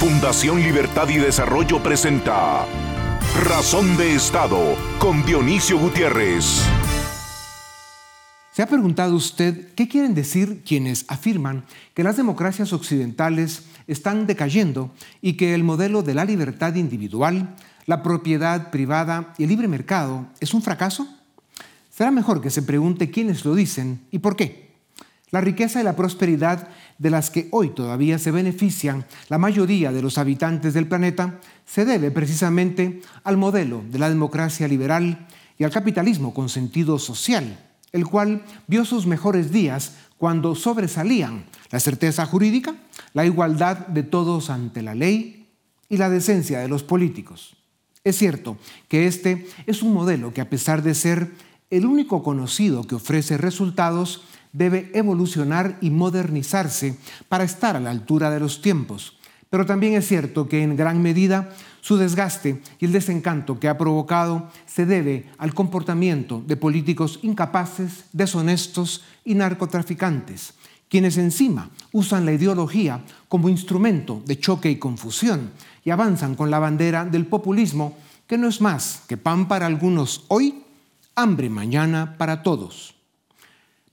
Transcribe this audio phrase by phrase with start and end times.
[0.00, 2.64] Fundación Libertad y Desarrollo presenta
[3.44, 6.62] Razón de Estado con Dionisio Gutiérrez.
[8.50, 14.90] ¿Se ha preguntado usted qué quieren decir quienes afirman que las democracias occidentales están decayendo
[15.20, 17.54] y que el modelo de la libertad individual,
[17.84, 21.06] la propiedad privada y el libre mercado es un fracaso?
[21.90, 24.69] Será mejor que se pregunte quiénes lo dicen y por qué.
[25.30, 26.68] La riqueza y la prosperidad
[26.98, 31.84] de las que hoy todavía se benefician la mayoría de los habitantes del planeta se
[31.84, 35.26] debe precisamente al modelo de la democracia liberal
[35.56, 37.58] y al capitalismo con sentido social,
[37.92, 42.74] el cual vio sus mejores días cuando sobresalían la certeza jurídica,
[43.14, 45.46] la igualdad de todos ante la ley
[45.88, 47.56] y la decencia de los políticos.
[48.02, 48.56] Es cierto
[48.88, 51.32] que este es un modelo que a pesar de ser
[51.70, 56.96] el único conocido que ofrece resultados, debe evolucionar y modernizarse
[57.28, 59.16] para estar a la altura de los tiempos.
[59.50, 63.78] Pero también es cierto que en gran medida su desgaste y el desencanto que ha
[63.78, 70.54] provocado se debe al comportamiento de políticos incapaces, deshonestos y narcotraficantes,
[70.88, 75.50] quienes encima usan la ideología como instrumento de choque y confusión
[75.84, 80.24] y avanzan con la bandera del populismo que no es más que pan para algunos
[80.28, 80.62] hoy,
[81.16, 82.99] hambre mañana para todos.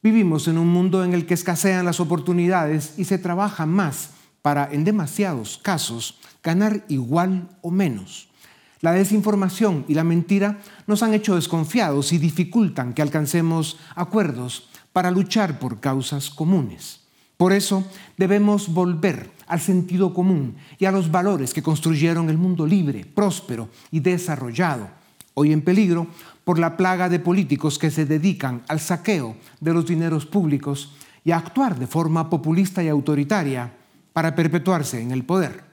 [0.08, 4.72] Vivimos en un mundo en el que escasean las oportunidades y se trabaja más para,
[4.72, 8.30] en demasiados casos, ganar igual o menos.
[8.80, 15.12] La desinformación y la mentira nos han hecho desconfiados y dificultan que alcancemos acuerdos para
[15.12, 17.02] luchar por causas comunes.
[17.36, 17.84] Por eso
[18.16, 23.68] debemos volver al sentido común y a los valores que construyeron el mundo libre, próspero
[23.92, 24.88] y desarrollado,
[25.34, 26.08] hoy en peligro
[26.48, 30.96] por la plaga de políticos que se dedican al saqueo de los dineros públicos
[31.26, 33.74] y a actuar de forma populista y autoritaria
[34.14, 35.66] para perpetuarse en el poder.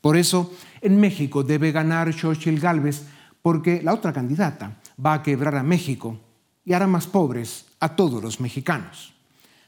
[0.00, 3.02] Por eso, en México debe ganar Xochitl Gálvez
[3.42, 6.20] porque la otra candidata va a quebrar a México
[6.64, 9.14] y hará más pobres a todos los mexicanos.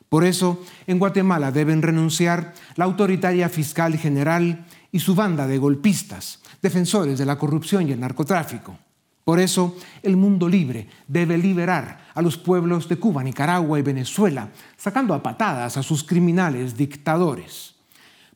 [0.09, 6.39] Por eso, en Guatemala deben renunciar la autoritaria fiscal general y su banda de golpistas,
[6.63, 8.79] defensores de la corrupción y el narcotráfico.
[9.25, 14.51] Por eso el mundo libre debe liberar a los pueblos de Cuba, Nicaragua y Venezuela,
[14.77, 17.75] sacando a patadas a sus criminales dictadores.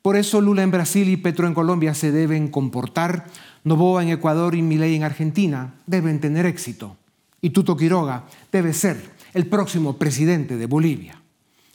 [0.00, 3.26] Por eso Lula en Brasil y Petro en Colombia se deben comportar,
[3.64, 6.96] Novoa en Ecuador y Milei en Argentina deben tener éxito.
[7.42, 11.20] Y Tuto Quiroga debe ser el próximo presidente de Bolivia.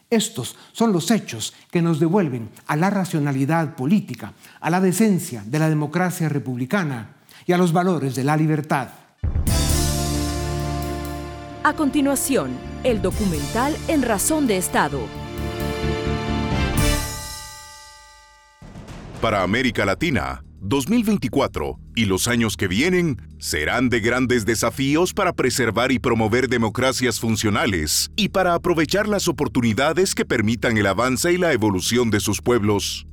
[0.10, 5.60] Estos son los hechos que nos devuelven a la racionalidad política, a la decencia de
[5.60, 7.16] la democracia republicana
[7.46, 9.03] y a los valores de la libertad.
[11.66, 15.00] A continuación, el documental En Razón de Estado.
[19.22, 25.94] Para América Latina, 2024 y los años que vienen serán de grandes desafíos para preservar
[25.94, 31.54] y promover democracias funcionales y para aprovechar las oportunidades que permitan el avance y la
[31.54, 33.08] evolución de sus pueblos.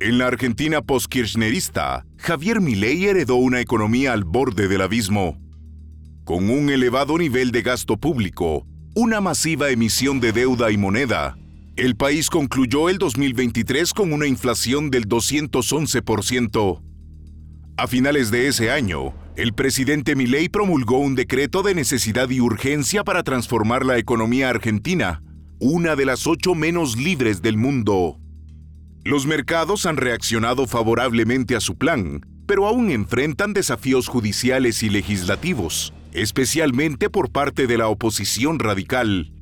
[0.00, 5.38] En la Argentina post-kirchnerista, Javier Milei heredó una economía al borde del abismo
[6.28, 11.38] con un elevado nivel de gasto público, una masiva emisión de deuda y moneda,
[11.74, 16.82] el país concluyó el 2023 con una inflación del 211%.
[17.78, 23.04] A finales de ese año, el presidente Milei promulgó un decreto de necesidad y urgencia
[23.04, 25.22] para transformar la economía argentina,
[25.60, 28.20] una de las ocho menos libres del mundo.
[29.08, 35.94] Los mercados han reaccionado favorablemente a su plan, pero aún enfrentan desafíos judiciales y legislativos
[36.12, 39.32] especialmente por parte de la oposición radical.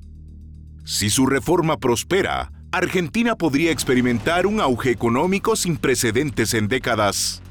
[0.85, 7.43] Si su reforma prospera, Argentina podría experimentar un auge económico sin precedentes en décadas.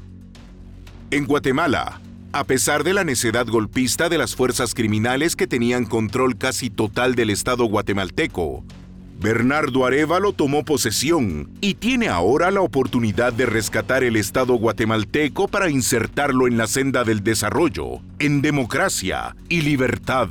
[1.10, 2.00] En Guatemala,
[2.32, 7.14] a pesar de la necedad golpista de las fuerzas criminales que tenían control casi total
[7.14, 8.64] del Estado guatemalteco,
[9.18, 15.70] Bernardo Arevalo tomó posesión y tiene ahora la oportunidad de rescatar el Estado guatemalteco para
[15.70, 20.28] insertarlo en la senda del desarrollo, en democracia y libertad.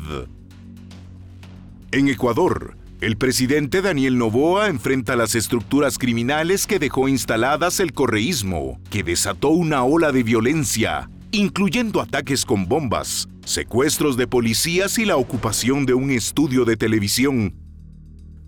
[1.91, 8.79] En Ecuador, el presidente Daniel Novoa enfrenta las estructuras criminales que dejó instaladas el correísmo,
[8.91, 15.17] que desató una ola de violencia, incluyendo ataques con bombas, secuestros de policías y la
[15.17, 17.64] ocupación de un estudio de televisión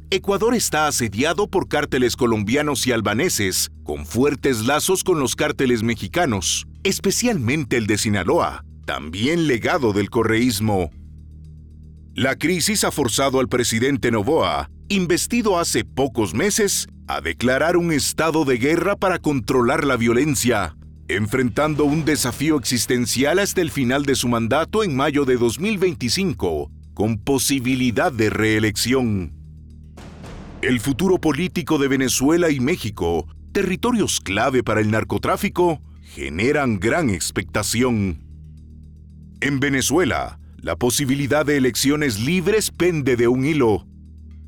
[0.09, 6.65] Ecuador está asediado por cárteles colombianos y albaneses, con fuertes lazos con los cárteles mexicanos,
[6.86, 10.92] especialmente el de Sinaloa, también legado del correísmo.
[12.13, 18.45] La crisis ha forzado al presidente Novoa, investido hace pocos meses, a declarar un estado
[18.45, 20.77] de guerra para controlar la violencia,
[21.09, 27.18] enfrentando un desafío existencial hasta el final de su mandato en mayo de 2025, con
[27.18, 29.37] posibilidad de reelección.
[30.63, 35.83] El futuro político de Venezuela y México, territorios clave para el narcotráfico,
[36.15, 38.24] generan gran expectación.
[39.39, 43.86] En Venezuela, la posibilidad de elecciones libres pende de un hilo.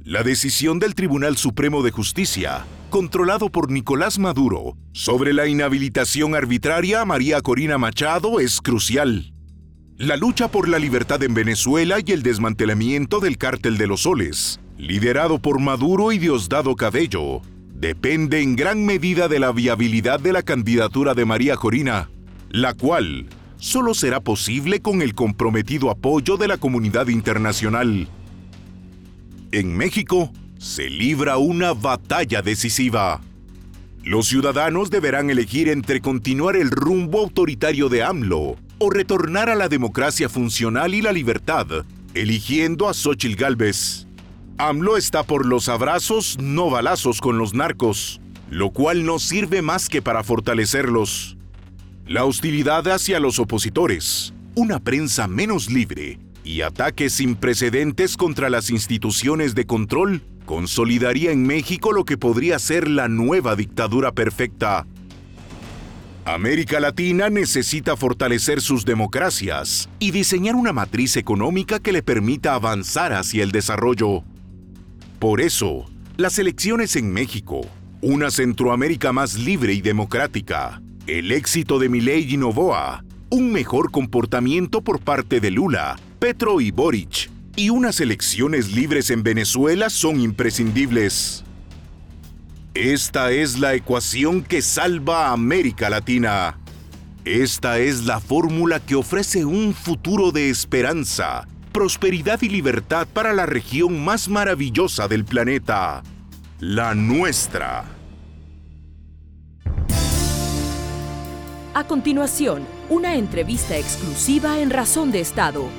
[0.04, 7.02] La decisión del Tribunal Supremo de Justicia, controlado por Nicolás Maduro, sobre la inhabilitación arbitraria
[7.02, 9.32] a María Corina Machado es crucial.
[9.96, 14.60] La lucha por la libertad en Venezuela y el desmantelamiento del cártel de los soles,
[14.80, 17.42] liderado por Maduro y Diosdado Cabello,
[17.74, 22.10] depende en gran medida de la viabilidad de la candidatura de María Corina,
[22.50, 23.28] la cual
[23.58, 28.08] solo será posible con el comprometido apoyo de la comunidad internacional.
[29.52, 33.20] En México se libra una batalla decisiva.
[34.06, 39.68] Los ciudadanos deberán elegir entre continuar el rumbo autoritario de AMLO o retornar a la
[39.68, 41.68] democracia funcional y la libertad,
[42.14, 44.09] eligiendo a Xochitl Gálvez.
[44.62, 48.20] AMLO está por los abrazos, no balazos con los narcos,
[48.50, 51.38] lo cual no sirve más que para fortalecerlos.
[52.06, 58.70] La hostilidad hacia los opositores, una prensa menos libre y ataques sin precedentes contra las
[58.70, 64.86] instituciones de control consolidaría en México lo que podría ser la nueva dictadura perfecta.
[66.26, 73.14] América Latina necesita fortalecer sus democracias y diseñar una matriz económica que le permita avanzar
[73.14, 74.26] hacia el desarrollo.
[75.20, 75.86] Por eso,
[76.16, 77.60] las elecciones en México,
[78.02, 84.82] una Centroamérica más libre y democrática, el éxito de Milei y Novoa, un mejor comportamiento
[84.82, 91.44] por parte de Lula, Petro y Boric, y unas elecciones libres en Venezuela son imprescindibles.
[92.74, 96.58] Esta es la ecuación que salva a América Latina.
[97.26, 103.46] Esta es la fórmula que ofrece un futuro de esperanza, prosperidad y libertad para la
[103.46, 106.04] región más maravillosa del planeta,
[106.60, 107.86] la nuestra.
[111.74, 115.70] A continuación, una entrevista exclusiva en Razón de Estado.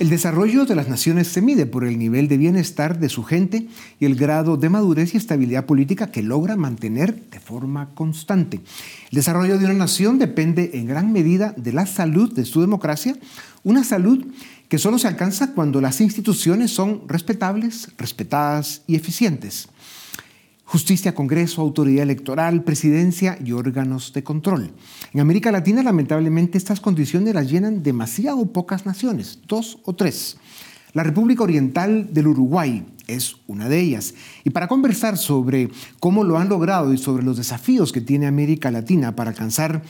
[0.00, 3.68] El desarrollo de las naciones se mide por el nivel de bienestar de su gente
[3.98, 8.62] y el grado de madurez y estabilidad política que logra mantener de forma constante.
[9.10, 13.14] El desarrollo de una nación depende en gran medida de la salud de su democracia,
[13.62, 14.24] una salud
[14.70, 19.68] que solo se alcanza cuando las instituciones son respetables, respetadas y eficientes
[20.70, 24.70] justicia, Congreso, autoridad electoral, presidencia y órganos de control.
[25.12, 30.36] En América Latina, lamentablemente, estas condiciones las llenan demasiado pocas naciones, dos o tres.
[30.92, 34.14] La República Oriental del Uruguay es una de ellas.
[34.44, 38.70] Y para conversar sobre cómo lo han logrado y sobre los desafíos que tiene América
[38.70, 39.82] Latina para alcanzar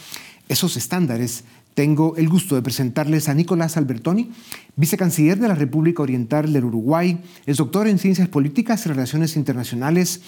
[0.48, 1.44] esos estándares,
[1.74, 4.30] tengo el gusto de presentarles a Nicolás Albertoni,
[4.76, 10.22] vicecanciller de la República Oriental del Uruguay, es doctor en Ciencias Políticas y Relaciones Internacionales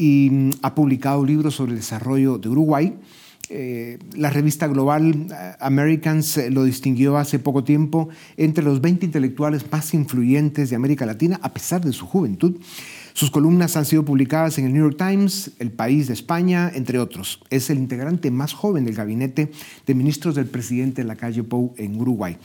[0.00, 2.96] y mm, ha publicado libros sobre el desarrollo de Uruguay.
[3.50, 9.04] Eh, la revista global eh, Americans eh, lo distinguió hace poco tiempo entre los 20
[9.04, 12.56] intelectuales más influyentes de América Latina, a pesar de su juventud.
[13.12, 16.98] Sus columnas han sido publicadas en el New York Times, El País de España, entre
[16.98, 17.40] otros.
[17.50, 19.50] Es el integrante más joven del gabinete
[19.86, 22.38] de ministros del presidente de la calle Pou en Uruguay.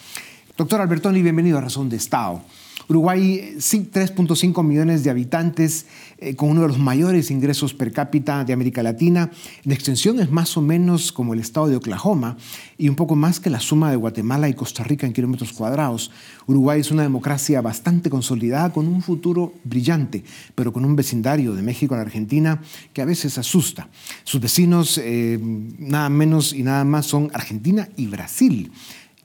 [0.57, 2.41] Doctor Albertoni, bienvenido a Razón de Estado.
[2.87, 8.53] Uruguay, 3.5 millones de habitantes, eh, con uno de los mayores ingresos per cápita de
[8.53, 9.31] América Latina.
[9.63, 12.37] En extensión es más o menos como el estado de Oklahoma
[12.77, 16.11] y un poco más que la suma de Guatemala y Costa Rica en kilómetros cuadrados.
[16.45, 21.63] Uruguay es una democracia bastante consolidada, con un futuro brillante, pero con un vecindario de
[21.63, 22.61] México a la Argentina
[22.93, 23.89] que a veces asusta.
[24.23, 25.39] Sus vecinos, eh,
[25.79, 28.71] nada menos y nada más, son Argentina y Brasil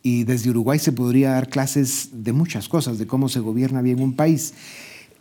[0.02, 4.00] y desde Uruguay se podría dar clases de muchas cosas, de cómo se gobierna bien
[4.00, 4.54] un país.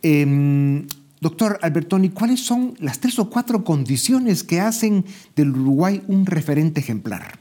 [0.02, 0.86] Em,
[1.20, 5.04] doctor Albertoni, ¿cuáles son las tres o cuatro condiciones que hacen
[5.36, 7.38] del Uruguay un referente ejemplar?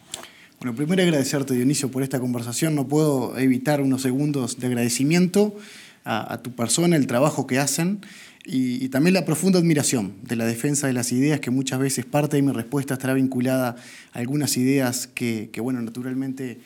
[0.60, 2.76] Bueno, primero agradecerte, Dionisio, por esta conversación.
[2.76, 5.56] No puedo evitar unos segundos de agradecimiento
[6.04, 8.02] a, tu persona, el trabajo que hacen
[8.44, 12.36] y, también la profunda admiración de la defensa de las ideas, que muchas veces parte
[12.36, 13.78] de mi respuesta estará vinculada
[14.12, 16.60] a algunas ideas que, que bueno, naturalmente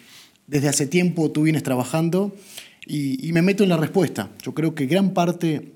[0.47, 2.35] desde hace tiempo tú vienes trabajando
[2.85, 4.29] y, me meto en la respuesta.
[4.43, 5.71] Yo creo que gran parte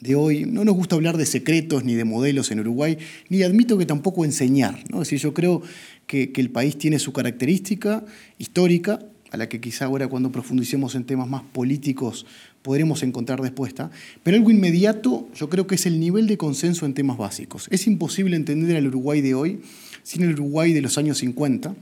[0.00, 2.96] de hoy, no nos gusta hablar de secretos ni de modelos en Uruguay,
[3.28, 4.82] ni admito que tampoco enseñar.
[4.88, 5.02] ¿no?
[5.02, 5.62] Es decir, yo creo
[6.06, 8.04] que, el país tiene su característica
[8.38, 12.26] histórica, a la que quizá ahora cuando profundicemos en temas más políticos
[12.62, 13.90] podremos encontrar respuesta,
[14.24, 17.68] pero algo inmediato yo creo que es el nivel de consenso en temas básicos.
[17.70, 19.60] Es imposible entender al Uruguay de hoy
[20.02, 21.76] sin el Uruguay de los años 50,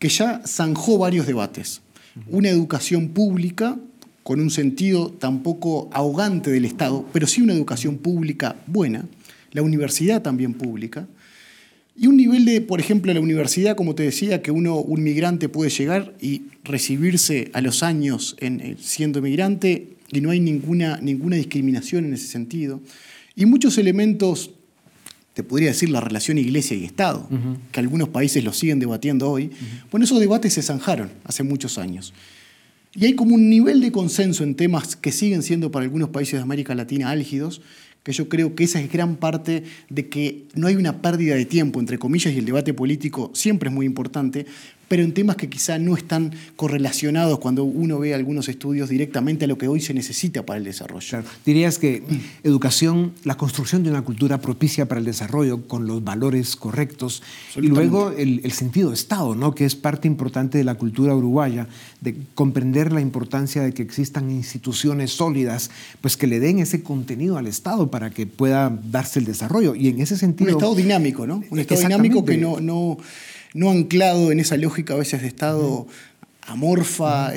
[0.00, 1.82] que ya zanjó varios debates.
[2.26, 3.78] Una educación pública
[4.24, 9.04] con un sentido tampoco ahogante del Estado, pero sí una educación pública buena,
[9.52, 11.06] la universidad también pública,
[11.96, 15.50] y un nivel de, por ejemplo, la universidad, como te decía, que uno, un migrante
[15.50, 21.36] puede llegar y recibirse a los años eh, siendo migrante y no hay ninguna, ninguna
[21.36, 22.80] discriminación en ese sentido.
[23.36, 24.52] Y muchos elementos,
[25.34, 27.28] te podría decir la relación iglesia y Estado,
[27.72, 29.50] que algunos países lo siguen debatiendo hoy.
[29.90, 32.12] Bueno, esos debates se zanjaron hace muchos años.
[32.94, 36.34] Y hay como un nivel de consenso en temas que siguen siendo para algunos países
[36.34, 37.62] de América Latina álgidos,
[38.02, 41.44] que yo creo que esa es gran parte de que no hay una pérdida de
[41.44, 44.46] tiempo, entre comillas, y el debate político siempre es muy importante,
[44.90, 49.48] pero en temas que quizá no están correlacionados cuando uno ve algunos estudios directamente a
[49.48, 51.22] lo que hoy se necesita para el desarrollo.
[51.46, 52.02] Dirías que
[52.42, 57.22] educación, la construcción de una cultura propicia para el desarrollo con los valores correctos
[57.54, 59.54] y luego el, sentido de Estado, ¿no?
[59.54, 61.68] que es parte importante de la cultura uruguaya,
[62.00, 65.70] de comprender la importancia de que existan instituciones sólidas,
[66.00, 69.76] pues que le den ese contenido al Estado para que pueda darse el desarrollo.
[69.76, 70.50] Y en ese sentido...
[70.50, 71.44] Un Estado dinámico, ¿no?
[71.48, 72.60] Un Estado dinámico que no...
[72.60, 72.98] no
[73.54, 75.86] no anclado en esa lógica a veces de Estado
[76.42, 77.32] amorfa,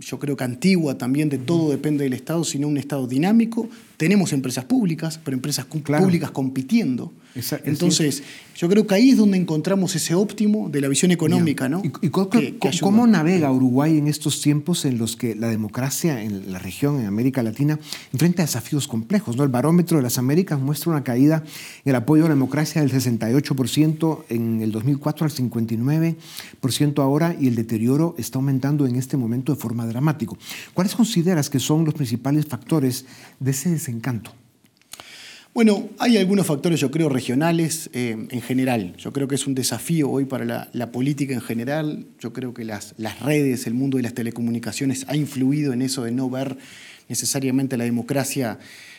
[0.00, 3.68] yo creo que antigua también, de todo depende del Estado, sino un Estado dinámico.
[3.98, 7.12] Tenemos empresas públicas, pero empresas públicas compitiendo.
[7.64, 8.22] Entonces,
[8.56, 11.68] yo creo que ahí es donde encontramos ese óptimo de la visión económica.
[11.68, 11.82] ¿no?
[12.02, 17.00] ¿Y, cómo navega Uruguay en estos tiempos en los que la democracia en la región,
[17.00, 17.78] en América Latina,
[18.12, 19.36] enfrenta desafíos complejos?
[19.36, 19.44] ¿no?
[19.44, 21.44] El barómetro de las Américas muestra una caída
[21.84, 27.46] en el apoyo a la democracia del 68% en el 2004 al 59% ahora y
[27.48, 30.32] el deterioro está aumentando en este momento de forma dramática.
[30.74, 33.04] ¿Cuáles consideras que son los principales factores
[33.38, 34.34] de ese desencanto?
[35.54, 38.94] Bueno, hay algunos factores, yo creo, regionales eh, en general.
[38.98, 42.06] Yo creo que es un desafío hoy para la, política en general.
[42.20, 46.04] Yo creo que las, las, redes, el mundo de las telecomunicaciones ha influido en eso
[46.04, 46.58] de no ver
[47.08, 48.58] necesariamente la democracia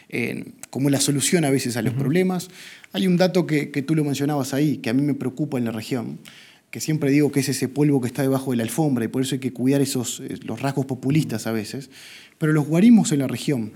[0.10, 2.50] eh, como la solución a veces a los problemas.
[2.92, 5.66] Hay un dato que, que tú lo mencionabas ahí, que a mí me preocupa en
[5.66, 6.18] la región
[6.72, 9.24] que siempre digo que es ese polvo que está debajo de la alfombra y por
[9.24, 11.90] eso hay que cuidar esos, eh, los rasgos populistas a veces,
[12.38, 13.74] pero los guarismos en la región,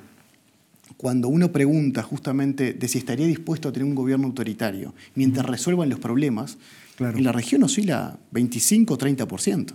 [0.97, 5.89] cuando uno pregunta justamente de si estaría dispuesto a tener un gobierno autoritario mientras resuelvan
[5.89, 6.57] los problemas,
[7.00, 9.73] en la región oscila 25 o 30%.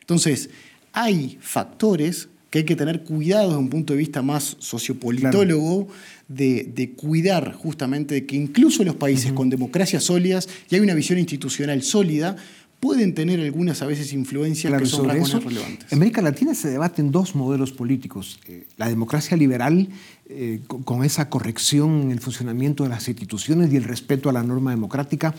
[0.00, 0.50] Entonces,
[0.92, 5.88] hay factores que hay que tener cuidado desde un punto de vista más sociopolitólogo,
[6.28, 11.18] de, cuidar justamente de que incluso los países con democracias sólidas y hay una visión
[11.18, 12.36] institucional sólida,
[12.78, 15.90] pueden tener algunas a veces influencias que son relevantes.
[15.92, 18.40] En América Latina se debaten dos modelos políticos.
[18.48, 19.88] Eh, la democracia liberal,
[20.34, 24.42] eh, con esa corrección en el funcionamiento de las instituciones y el respeto a la
[24.42, 25.34] norma democrática,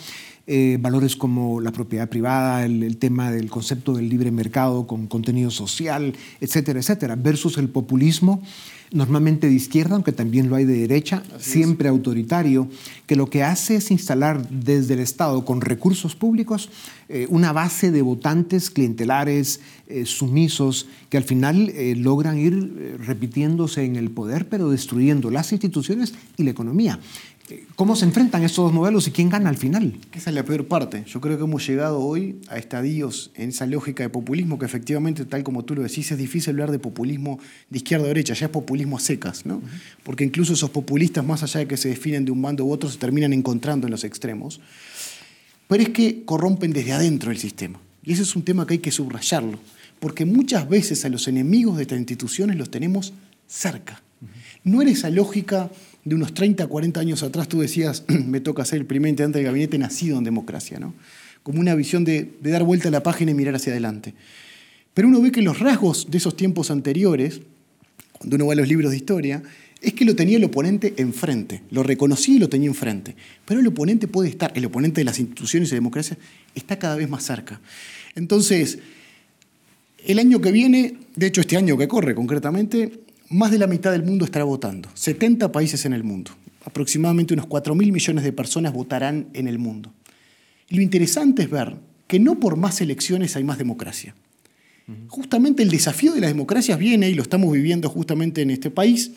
[0.45, 5.51] eh, valores como la propiedad privada, el, tema del concepto del libre mercado con contenido
[5.51, 8.43] social, etcétera, etcétera, versus el populismo
[8.93, 12.69] normalmente de izquierda, aunque también lo hay de derecha, siempre autoritario,
[13.07, 16.69] que lo que hace es instalar desde el Estado con recursos públicos
[17.09, 23.83] eh, una base de votantes clientelares, eh, sumisos, que al final eh, logran ir repitiéndose
[23.83, 26.99] en el poder, pero destruyendo las instituciones y la economía.
[27.75, 29.99] ¿Cómo se enfrentan estos dos modelos y quién gana al final?
[30.13, 31.03] Esa es la peor parte.
[31.05, 35.25] Yo creo que hemos llegado hoy a estadios en esa lógica de populismo que efectivamente,
[35.25, 38.45] tal como tú lo decís, es difícil hablar de populismo de izquierda a derecha, ya
[38.45, 39.61] es populismo a secas, ¿no?
[40.03, 42.89] Porque incluso esos populistas, más allá de que se definen de un bando u otro,
[42.89, 44.59] se terminan encontrando en los extremos.
[45.67, 47.79] Pero es que corrompen desde adentro el sistema.
[48.03, 49.59] Y ese es un tema que hay que subrayarlo,
[49.99, 53.13] porque muchas veces a los enemigos de estas instituciones los tenemos
[53.47, 54.01] cerca.
[54.63, 55.71] No era esa lógica
[56.03, 59.47] de unos 30, 40 años atrás, tú decías, me toca ser el primer integrante del
[59.47, 60.93] gabinete nacido en democracia, ¿no?
[61.43, 64.13] como una visión de, dar vuelta a la página y mirar hacia adelante.
[64.93, 67.41] Pero uno ve que los rasgos de esos tiempos anteriores,
[68.23, 69.43] cuando uno va a los libros de historia,
[69.81, 73.17] es que lo tenía el oponente enfrente, lo reconocía y lo tenía enfrente.
[73.43, 76.17] Pero el oponente puede estar, el oponente de las instituciones de democracia,
[76.55, 77.59] está cada vez más cerca.
[78.15, 78.79] Entonces,
[80.05, 83.91] el año que viene, de hecho este año que corre concretamente, más de la mitad
[83.91, 86.31] del mundo estará votando, 70 países en el mundo.
[86.63, 89.91] Aproximadamente unos 4 mil millones de personas votarán en el mundo.
[90.69, 91.75] Y lo interesante es ver
[92.07, 94.15] que no por más elecciones hay más democracia.
[95.07, 99.11] Justamente el desafío de las democracias viene, y lo estamos viviendo justamente en este país,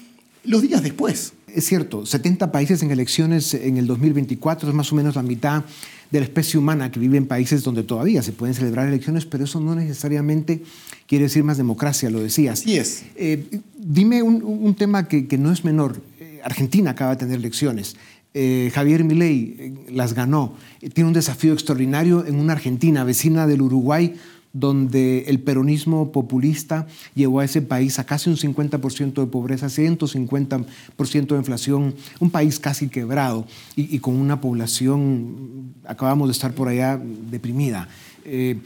[0.45, 1.33] los días después.
[1.53, 5.65] Es cierto, 70 países en elecciones en el 2024 es más o menos la mitad
[6.11, 9.45] de la especie humana que vive en países donde todavía se pueden celebrar elecciones, pero
[9.45, 10.63] eso no necesariamente
[11.07, 12.61] quiere decir más democracia, lo decías.
[12.61, 13.05] Sí es.
[13.17, 16.01] Eh, dime un, tema que, no es menor.
[16.21, 17.97] Eh, Argentina acaba de tener elecciones.
[18.35, 20.55] Eh, Javier Milei las ganó.
[20.93, 24.15] tiene un desafío extraordinario en una Argentina vecina del Uruguay
[24.59, 31.27] donde el peronismo populista llevó a ese país a casi un 50% de pobreza, 150%
[31.27, 33.47] de inflación, un país casi quebrado
[33.77, 36.99] y, con una población, acabamos de estar por allá,
[37.31, 37.89] deprimida.
[38.25, 38.59] Eh,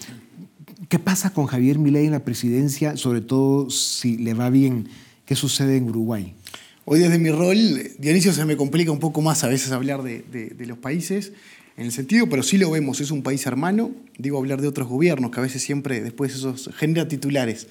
[0.89, 4.89] ¿Qué pasa con Javier Milei en la presidencia, sobre todo si le va bien?
[5.25, 6.35] ¿Qué sucede en Uruguay?
[6.85, 7.57] Hoy desde mi rol,
[7.99, 11.33] Dionisio, se me complica un poco más a veces hablar de, de los países
[11.77, 14.89] en el sentido, pero sí lo vemos, es un país hermano, digo hablar de otros
[14.89, 17.69] gobiernos, que a veces siempre después esos genera titulares,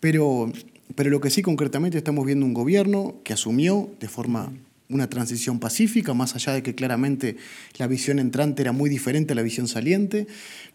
[0.00, 0.52] pero,
[0.94, 4.52] pero lo que sí concretamente estamos viendo un gobierno que asumió de forma
[4.88, 7.36] una transición pacífica, más allá de que claramente
[7.78, 10.26] la visión entrante era muy diferente a la visión saliente,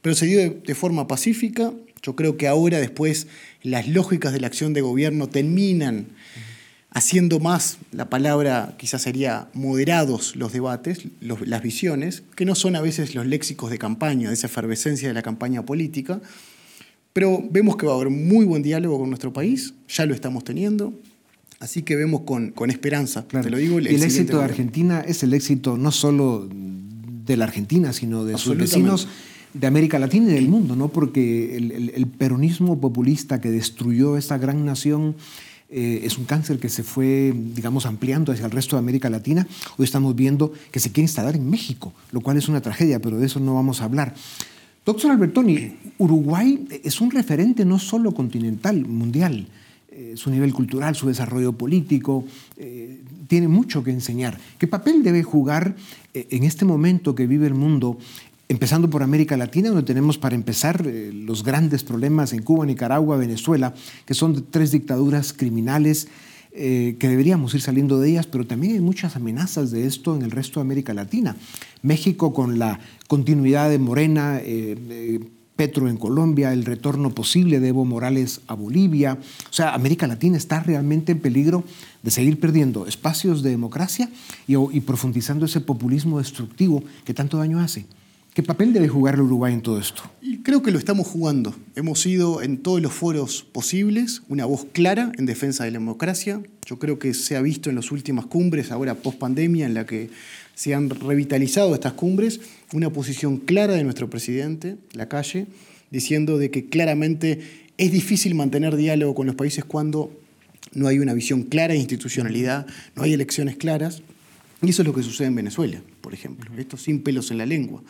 [0.01, 1.73] pero se dio de, forma pacífica.
[2.01, 3.27] Yo creo que ahora después
[3.61, 6.07] las lógicas de la acción de gobierno terminan
[6.91, 12.81] haciendo más, la palabra quizás sería moderados los debates, las visiones, que no son a
[12.81, 16.19] veces los léxicos de campaña, de esa efervescencia de la campaña política,
[17.13, 20.43] pero vemos que va a haber muy buen diálogo con nuestro país, ya lo estamos
[20.43, 20.93] teniendo,
[21.59, 23.77] así que vemos con, con esperanza, te lo digo.
[23.79, 28.37] El, el éxito de Argentina es el éxito no solo de la Argentina, sino de
[28.37, 29.07] sus vecinos
[29.53, 30.89] de América Latina y del mundo, ¿no?
[30.89, 35.15] porque el, el peronismo populista que destruyó esta gran nación
[35.71, 39.45] eh, es un cáncer que se fue, digamos, ampliando hacia el resto de América Latina.
[39.77, 43.19] Hoy estamos viendo que se quiere instalar en México, lo cual es una tragedia, pero
[43.19, 44.15] de eso no vamos a hablar.
[44.83, 49.47] Doctor Albertoni, Uruguay es un referente no solo continental, mundial.
[49.91, 52.25] Eh, su nivel cultural, su desarrollo político,
[52.57, 54.39] eh, tiene mucho que enseñar.
[54.57, 55.75] ¿Qué papel debe jugar
[56.15, 57.99] en este momento que vive el mundo
[58.49, 63.15] empezando por América Latina, donde tenemos para empezar eh, los grandes problemas en Cuba, Nicaragua,
[63.15, 63.75] Venezuela,
[64.07, 66.07] que son tres dictaduras criminales
[66.51, 70.23] eh, que deberíamos ir saliendo de ellas, pero también hay muchas amenazas de esto en
[70.23, 71.35] el resto de América Latina.
[71.83, 75.19] México con la continuidad de Morena, eh,
[75.55, 79.19] Petro en Colombia, el retorno posible de Evo Morales a Bolivia.
[79.47, 81.65] O sea, América Latina está realmente en peligro
[82.01, 84.09] de seguir perdiendo espacios de democracia
[84.47, 87.85] y profundizando ese populismo destructivo que tanto daño hace.
[88.33, 90.03] ¿Qué papel debe jugar el Uruguay en todo esto?
[90.43, 91.55] Creo que lo estamos jugando.
[91.75, 96.39] Hemos sido en todos los foros posibles una voz clara en defensa de la democracia.
[96.63, 99.87] Yo creo que se ha visto en las últimas cumbres, ahora post pandemia, en la
[99.87, 100.11] que
[100.53, 102.39] se han revitalizado estas cumbres,
[102.71, 105.47] una posición clara de nuestro presidente, la calle,
[105.89, 107.41] diciendo de que claramente
[107.77, 110.13] es difícil mantener diálogo con los países cuando
[110.73, 114.03] no hay una visión clara de institucionalidad, no hay elecciones claras.
[114.61, 116.51] Y eso es lo que sucede en Venezuela, por ejemplo.
[116.57, 117.81] Esto sin pelos en la lengua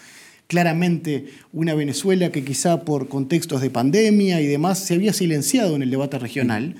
[0.50, 5.84] claramente una Venezuela que quizá por contextos de pandemia y demás se había silenciado en
[5.84, 6.76] el debate regional,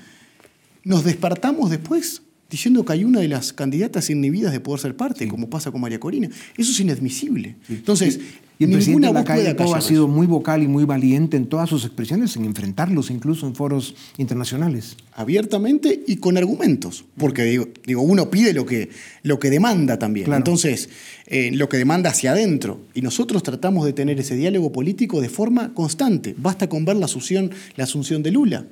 [0.82, 5.28] nos despertamos después diciendo que hay una de las candidatas inhibidas de poder ser parte,
[5.28, 6.28] como pasa con María Corina.
[6.56, 7.56] Eso es inadmisible.
[7.68, 8.18] Entonces,
[8.60, 12.36] y el presidente Lacalle ha sido muy vocal y muy valiente en todas sus expresiones,
[12.36, 14.98] en enfrentarlos incluso en foros internacionales.
[15.14, 18.90] Abiertamente y con argumentos, porque digo, digo uno pide lo que,
[19.22, 20.30] lo que demanda también.
[20.30, 20.90] Entonces,
[21.26, 22.82] eh, lo que demanda hacia adentro.
[22.92, 26.34] Y nosotros tratamos de tener ese diálogo político de forma constante.
[26.36, 28.66] Basta con ver la asunción, la asunción de Lula.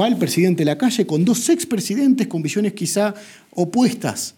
[0.00, 3.14] Va el presidente de la calle con dos expresidentes con visiones quizá
[3.50, 4.34] opuestas.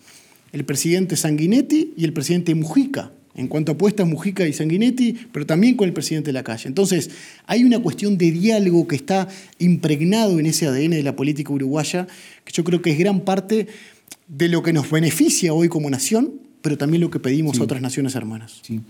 [0.52, 5.46] El presidente Sanguinetti y el presidente Mujica en cuanto a apuestas Mujica y Sanguinetti, pero
[5.46, 6.68] también con el presidente de la calle.
[6.68, 7.10] Entonces,
[7.46, 12.06] hay una cuestión de diálogo que está impregnado en ese ADN de la política uruguaya,
[12.44, 13.68] que yo creo que es gran parte
[14.28, 17.80] de lo que nos beneficia hoy como nación, pero también lo que pedimos a otras
[17.80, 18.60] naciones hermanas.
[18.62, 18.80] Sí.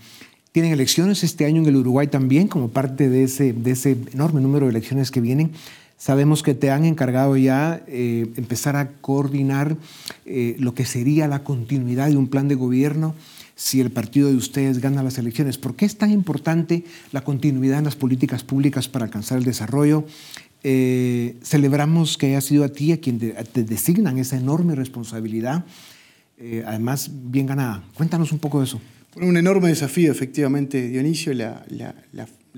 [0.51, 4.41] Tienen elecciones este año en el Uruguay también, como parte de ese, de ese enorme
[4.41, 5.51] número de elecciones que vienen.
[6.01, 9.77] Sabemos que te han encargado ya eh, empezar a coordinar
[10.25, 13.13] eh, lo que sería la continuidad de un plan de gobierno
[13.53, 15.59] si el partido de ustedes gana las elecciones.
[15.59, 20.03] ¿Por qué es tan importante la continuidad en las políticas públicas para alcanzar el desarrollo?
[20.63, 25.65] Eh, celebramos que haya sido a ti a quien te, designan esa enorme responsabilidad,
[26.65, 27.83] además bien ganada.
[27.93, 28.81] Cuéntanos un poco de eso.
[29.17, 31.31] un enorme desafío, efectivamente, Dionisio.
[31.35, 31.63] La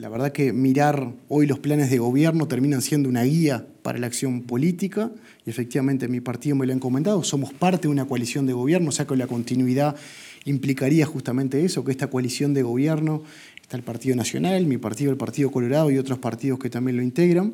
[0.10, 4.42] verdad que mirar hoy los planes de gobierno terminan siendo una guía para la acción
[4.42, 5.12] política
[5.46, 7.24] y efectivamente mi partido me lo ha encomendado.
[7.24, 9.96] Somos parte de una coalición de gobierno, o sea que la continuidad
[10.46, 13.22] implicaría justamente eso, que esta coalición de gobierno,
[13.62, 17.04] está el Partido Nacional, mi partido, el Partido Colorado y otros partidos que también lo
[17.04, 17.54] integran.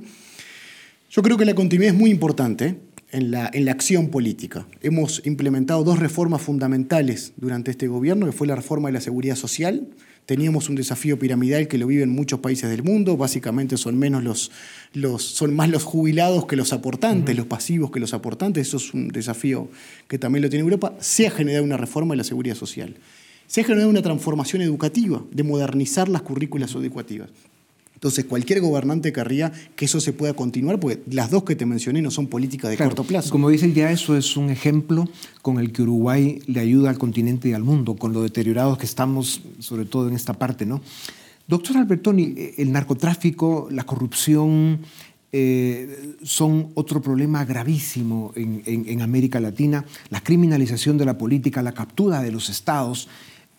[1.12, 2.78] Yo creo que la continuidad es muy importante
[3.12, 4.66] en la, en la acción política.
[4.82, 9.36] Hemos implementado dos reformas fundamentales durante este gobierno, que fue la reforma de la seguridad
[9.36, 9.88] social,
[10.30, 14.52] teníamos un desafío piramidal que lo viven muchos países del mundo, básicamente son, menos los,
[14.94, 18.94] los, son más los jubilados que los aportantes, los pasivos que los aportantes, eso es
[18.94, 19.70] un desafío
[20.08, 22.96] que también lo tiene Europa, se ha generado una reforma de la seguridad social,
[23.48, 27.32] se ha generado una transformación educativa, de modernizar las currículas educativas.
[28.00, 32.02] Entonces, cualquier gobernante querría que eso se pueda continuar, porque las dos que te mencioné
[32.02, 33.30] no son políticas de corto plazo.
[33.30, 35.10] Como dicen ya, eso es un ejemplo
[35.42, 38.86] con el que Uruguay le ayuda al continente y al mundo, con lo deteriorados que
[38.86, 40.80] estamos, sobre todo en esta parte, ¿no?
[41.46, 44.80] Doctor Albertoni, el narcotráfico, la corrupción,
[45.32, 52.22] eh, son otro problema gravísimo en, América Latina, la criminalización de la política, la captura
[52.22, 53.10] de los estados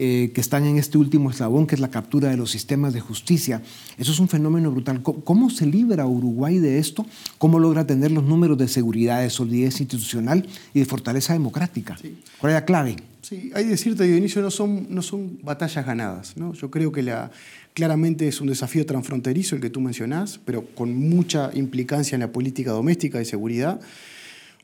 [0.03, 3.01] eh, que están en este último eslabón, que es la captura de los sistemas de
[3.01, 3.61] justicia.
[3.99, 5.03] Eso es un fenómeno brutal.
[5.03, 7.05] ¿Cómo, se libra Uruguay de esto?
[7.37, 11.99] ¿Cómo logra tener los números de seguridad, de solidez institucional y de fortaleza democrática?
[12.39, 12.97] ¿Cuál es la clave?
[13.21, 16.35] Sí, hay que decirte, Dionisio, no son, no son batallas ganadas.
[16.35, 16.55] ¿no?
[16.55, 17.31] Yo creo que la,
[17.75, 22.33] claramente es un desafío transfronterizo el que tú mencionás, pero con mucha implicancia en la
[22.33, 23.83] política doméstica de seguridad.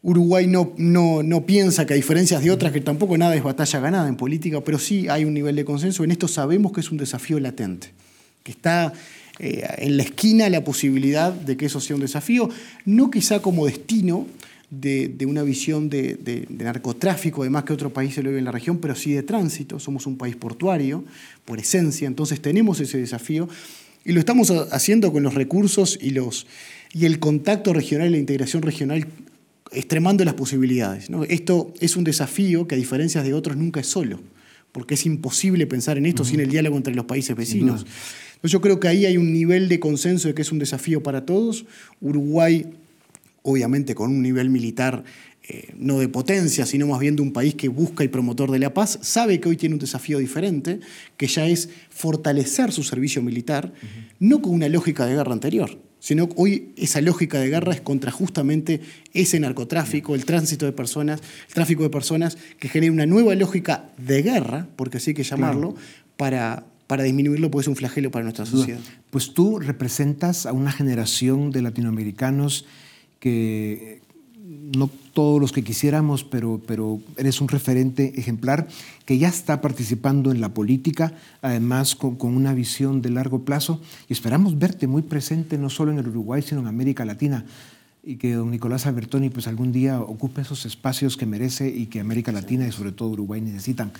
[0.07, 4.09] Uruguay no, no, piensa que a diferencias de otras, que tampoco nada es batalla ganada
[4.09, 6.05] en política, pero sí hay un nivel de consenso.
[6.05, 7.88] En esto sabemos que es un desafío latente,
[8.45, 8.92] que está
[9.40, 12.49] eh, en la esquina la posibilidad de que eso sea un desafío,
[12.85, 14.29] no quizá como destino
[14.71, 18.79] de, una visión de, narcotráfico, además que otro país se lo vive en la región,
[18.79, 19.81] pero sí de tránsito.
[19.81, 21.03] Somos un país portuario,
[21.45, 23.49] por esencia, entonces tenemos ese desafío
[24.05, 26.47] y lo estamos haciendo con los recursos y, los,
[26.92, 29.09] y el contacto regional y la integración regional
[29.72, 31.09] extremando las posibilidades.
[31.29, 34.20] Esto es un desafío que a diferencia de otros nunca es solo,
[34.72, 37.87] porque es imposible pensar en esto sin el diálogo entre los países vecinos.
[38.42, 41.24] yo creo que ahí hay un nivel de consenso de que es un desafío para
[41.26, 41.66] todos.
[42.00, 42.66] Uruguay,
[43.42, 45.05] obviamente con un nivel militar
[45.48, 48.59] eh, no de potencia, sino más bien de un país que busca y promotor de
[48.59, 50.81] la paz, sabe que hoy tiene un desafío diferente,
[51.16, 53.72] que ya es fortalecer su servicio militar,
[54.18, 57.81] no con una lógica de guerra anterior, sino que hoy esa lógica de guerra es
[57.81, 58.81] contra justamente
[59.12, 63.90] ese narcotráfico, el tránsito de personas, el tráfico de personas, que genera una nueva lógica
[63.99, 65.75] de guerra, porque así hay que llamarlo,
[66.16, 68.79] para, para disminuirlo, porque es un flagelo para nuestra sociedad.
[69.11, 72.66] Pues tú representas a una generación de latinoamericanos
[73.19, 74.01] que
[74.77, 78.68] no todos los que quisiéramos, pero, pero eres un referente ejemplar
[79.07, 84.12] que ya está participando en la política, además con, una visión de largo plazo, y
[84.12, 87.46] esperamos verte muy presente no solo en el Uruguay, sino en América Latina,
[88.05, 91.98] y que don Nicolás Albertoni pues algún día ocupe esos espacios que merece y que
[91.98, 93.92] América Latina y sobre todo Uruguay necesitan.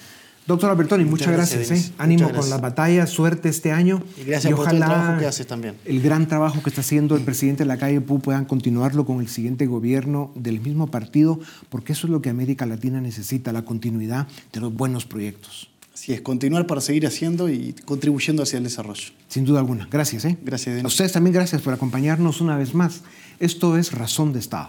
[0.47, 1.71] Doctor Albertoni, muchas, gracias.
[1.73, 1.93] ¿eh?
[1.99, 4.01] Ánimo con las batallas, suerte este año.
[4.17, 5.75] Y gracias por el trabajo que haces también.
[5.85, 9.21] El gran trabajo que está haciendo el presidente de la calle PU puedan continuarlo con
[9.21, 13.63] el siguiente gobierno del mismo partido, porque eso es lo que América Latina necesita, la
[13.63, 15.69] continuidad de los buenos proyectos.
[15.93, 19.13] Así es, continuar para seguir haciendo y contribuyendo hacia el desarrollo.
[19.29, 19.89] Sin duda alguna.
[19.91, 20.27] Gracias.
[20.27, 20.39] ¿eh?
[20.45, 20.85] Gracias.
[20.85, 23.01] A ustedes también gracias por acompañarnos una vez más.
[23.41, 24.69] Esto es Razón de Estado.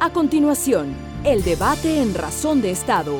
[0.00, 0.88] A continuación,
[1.24, 3.18] el debate en Razón de Estado.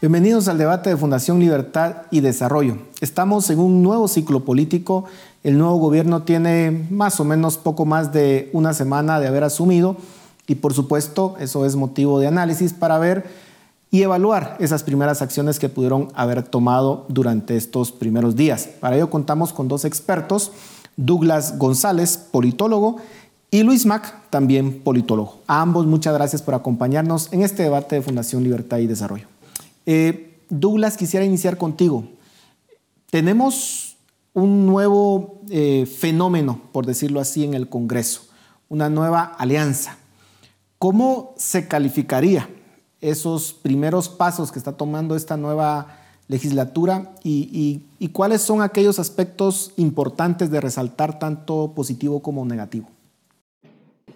[0.00, 2.78] Bienvenidos al debate de Fundación Libertad y Desarrollo.
[3.00, 5.04] Estamos en un nuevo ciclo político.
[5.44, 9.96] El nuevo gobierno tiene más o menos poco más de una semana de haber asumido
[10.48, 13.24] y por supuesto eso es motivo de análisis para ver
[13.92, 18.68] y evaluar esas primeras acciones que pudieron haber tomado durante estos primeros días.
[18.80, 20.50] Para ello contamos con dos expertos,
[20.96, 22.96] Douglas González, politólogo,
[23.54, 25.42] y Luis Mac, también politólogo.
[25.46, 29.26] A ambos muchas gracias por acompañarnos en este debate de Fundación Libertad y Desarrollo.
[29.84, 32.04] Eh, Douglas, quisiera iniciar contigo.
[33.10, 33.96] Tenemos
[34.32, 38.22] un nuevo eh, fenómeno, por decirlo así, en el Congreso,
[38.70, 39.98] una nueva alianza.
[40.78, 42.48] ¿Cómo se calificaría
[43.02, 50.50] esos primeros pasos que está tomando esta nueva legislatura y cuáles son aquellos aspectos importantes
[50.50, 52.88] de resaltar tanto positivo como negativo?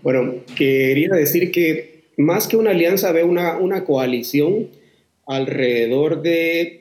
[0.07, 4.69] Bueno, quería decir que más que una alianza, veo una, una coalición
[5.27, 6.79] alrededor de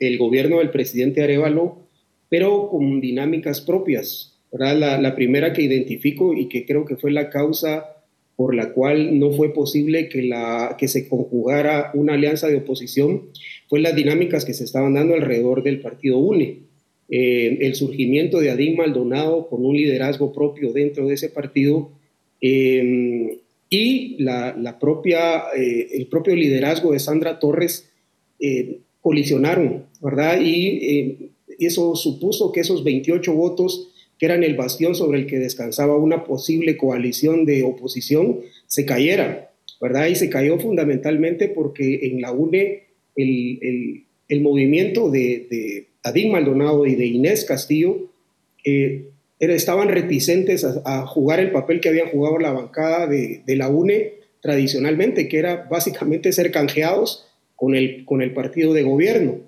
[0.00, 1.86] eh, gobierno del presidente Arevalo,
[2.28, 4.36] pero con dinámicas propias.
[4.50, 8.02] La, la, primera que identifico y que creo que fue la causa
[8.34, 13.28] por la cual no fue posible que, la, que se conjugara una alianza de oposición
[13.68, 16.62] fue las dinámicas que se estaban dando alrededor del partido UNE.
[17.08, 21.92] Eh, el surgimiento de Adín Maldonado con un liderazgo propio dentro de ese partido
[22.46, 23.38] Em,
[23.70, 27.90] y la, propia, eh, el propio liderazgo de Sandra Torres
[28.38, 30.38] eh, colisionaron, ¿verdad?
[30.42, 31.18] Y eh,
[31.58, 36.24] eso supuso que esos 28 votos, que eran el bastión sobre el que descansaba una
[36.24, 39.46] posible coalición de oposición, se cayeran.
[39.80, 40.08] ¿verdad?
[40.08, 42.84] Y se cayó fundamentalmente porque en la UNE
[43.16, 48.10] el, el, movimiento de, de, Adín Maldonado y de Inés Castillo
[48.64, 53.68] eh, estaban reticentes a, jugar el papel que había jugado la bancada de, de, la
[53.68, 59.38] UNE tradicionalmente, que era básicamente ser canjeados con el, con el partido de gobierno.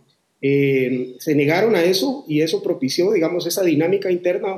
[0.42, 4.56] Eh, se negaron a eso y eso propició, digamos, esa dinámica interna,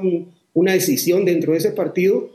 [0.53, 2.31] una decisión dentro de ese partido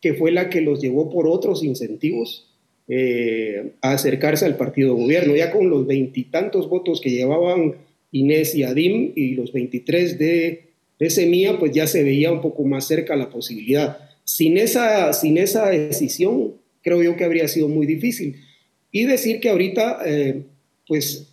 [0.00, 2.48] que fue la que los llevó por otros incentivos
[2.86, 5.36] eh, a acercarse al partido de gobierno.
[5.36, 7.76] Ya con los veintitantos votos que llevaban
[8.12, 10.67] Inés y Adim y los 23 de,
[10.98, 13.98] de Semilla, pues ya se veía un poco más cerca la posibilidad.
[14.24, 18.36] Sin esa, sin esa decisión, creo yo que habría sido muy difícil.
[18.90, 20.42] Y decir que ahorita, eh,
[20.86, 21.30] pues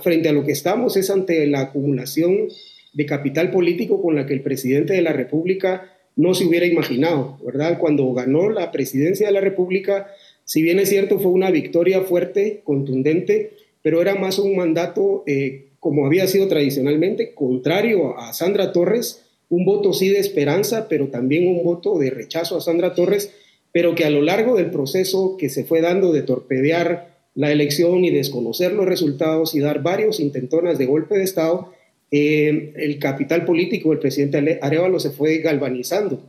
[0.00, 2.48] frente a lo que estamos es ante la acumulación
[2.92, 7.38] de capital político con la que el presidente de la República no se hubiera imaginado,
[7.44, 7.78] ¿verdad?
[7.78, 10.08] Cuando ganó la presidencia de la República,
[10.44, 15.68] si bien es cierto, fue una victoria fuerte, contundente, pero era más un mandato, eh,
[15.80, 21.48] como había sido tradicionalmente, contrario a Sandra Torres, un voto sí de esperanza, pero también
[21.48, 23.34] un voto de rechazo a Sandra Torres,
[23.72, 28.04] pero que a lo largo del proceso que se fue dando de torpedear la elección
[28.04, 31.72] y desconocer los resultados y dar varios intentonas de golpe de Estado,
[32.12, 36.20] eh, el capital político del presidente Arevalo se fue galvanizando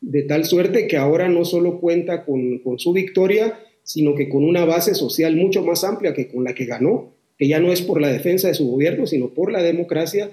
[0.00, 4.64] de tal suerte que ahora no solo cuenta con, su victoria, sino que con una
[4.64, 8.02] base social mucho más amplia que con la que ganó, que ya no es por
[8.02, 10.28] la defensa de su gobierno, sino por la democracia,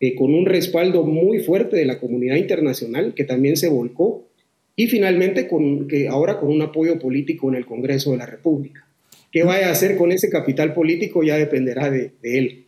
[0.00, 4.26] eh, con un respaldo muy fuerte de la comunidad internacional que también se volcó,
[4.74, 8.88] y finalmente con, que ahora con un apoyo político en el Congreso de la República.
[9.30, 11.22] ¿Qué vaya a hacer con ese capital político?
[11.22, 12.66] Ya dependerá de, de él.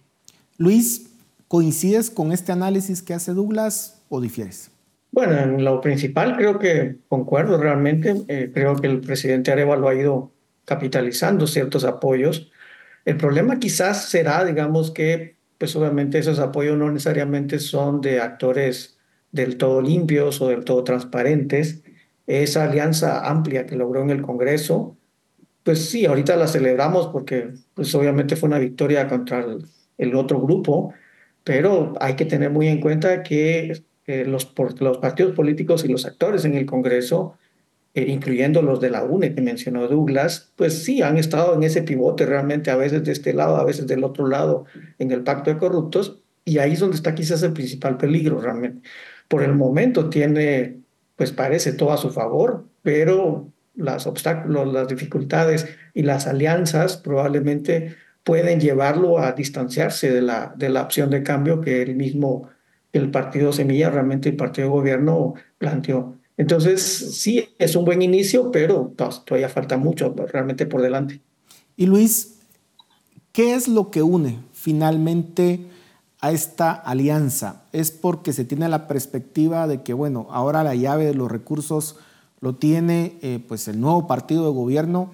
[0.56, 1.10] Luis,
[1.48, 4.70] ¿coincides con este análisis que hace Douglas o difieres?
[5.10, 8.14] Bueno, en lo principal creo que concuerdo realmente.
[8.28, 10.30] Eh, creo que el presidente Arevalo ha ido
[10.64, 12.52] capitalizando ciertos apoyos.
[13.04, 18.98] El problema quizás será, digamos, que pues obviamente esos apoyos no necesariamente son de actores
[19.30, 21.82] del todo limpios o del todo transparentes.
[22.26, 24.96] Esa alianza amplia que logró en el Congreso,
[25.62, 29.44] pues sí, ahorita la celebramos porque pues obviamente fue una victoria contra
[29.98, 30.94] el, otro grupo,
[31.44, 36.44] pero hay que tener muy en cuenta que los, los partidos políticos y los actores
[36.44, 37.36] en el Congreso,
[37.94, 41.82] eh, incluyendo los de la UNE que mencionó Douglas, pues sí, han estado en ese
[41.82, 44.64] pivote realmente, a veces de este lado, a veces del otro lado,
[44.98, 48.88] en el pacto de corruptos, y ahí es donde está quizás el principal peligro realmente.
[49.28, 50.80] Por el momento tiene,
[51.16, 57.96] pues parece todo a su favor, pero las obstáculos, las dificultades y las alianzas probablemente
[58.24, 62.48] pueden llevarlo a distanciarse de la, de la opción de cambio que él mismo
[62.92, 66.19] el partido Semilla, realmente el partido de gobierno planteó.
[66.40, 66.80] Entonces,
[67.18, 71.20] sí, es un buen inicio, pero todavía falta mucho realmente por delante.
[71.76, 72.36] Y Luis,
[73.30, 75.66] ¿qué es lo que une finalmente
[76.22, 77.64] a esta alianza?
[77.74, 81.96] ¿Es porque se tiene la perspectiva de que, bueno, ahora la llave de los recursos
[82.40, 85.10] lo tiene eh, pues el nuevo partido de gobierno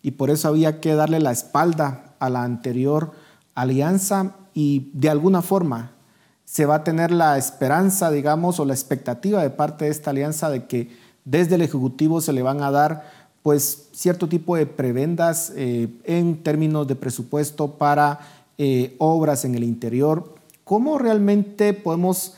[0.00, 3.12] y por eso había que darle la espalda a la anterior
[3.54, 5.92] alianza y de alguna forma
[6.50, 10.50] se va a tener la esperanza, digamos, o la expectativa de parte de esta alianza
[10.50, 10.88] de que
[11.24, 13.08] desde el Ejecutivo se le van a dar
[13.44, 18.18] pues cierto tipo de prebendas eh, en términos de presupuesto para
[18.58, 20.34] eh, obras en el interior.
[20.64, 22.34] ¿Cómo realmente podemos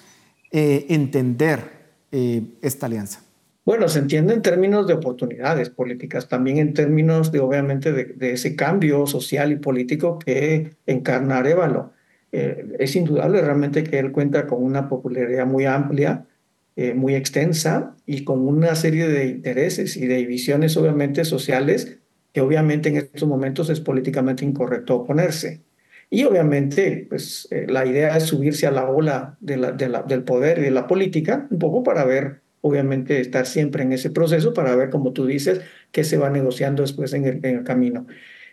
[0.50, 3.20] eh, entender esta alianza?
[3.64, 8.56] Bueno, se entiende en términos de oportunidades políticas, también en términos de, obviamente, de, ese
[8.56, 11.92] cambio social y político que encarna Arevalo.
[12.32, 16.26] Eh, es indudable realmente que él cuenta con una popularidad muy amplia,
[16.74, 21.98] eh, muy extensa y con una serie de intereses y de visiones obviamente sociales
[22.32, 25.60] que obviamente en estos momentos es políticamente incorrecto oponerse.
[26.08, 30.58] Y obviamente, pues eh, la idea es subirse a la ola de la, del poder
[30.58, 34.76] y de la política, un poco para ver, obviamente, estar siempre en ese proceso, para
[34.76, 38.06] ver, como tú dices, qué se va negociando después en el, en el camino.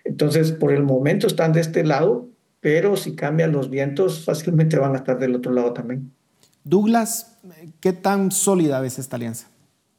[0.05, 2.29] Entonces, por el momento están de este lado,
[2.61, 6.11] pero si cambian los vientos, fácilmente van a estar del otro lado también.
[6.63, 7.39] Douglas,
[7.79, 9.49] ¿qué tan sólida ves esta alianza?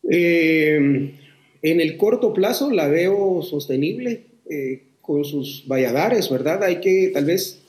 [0.08, 1.14] Eh,
[1.62, 6.62] en el corto plazo la veo sostenible eh, con sus valladares, ¿verdad?
[6.62, 7.62] Hay que tal vez,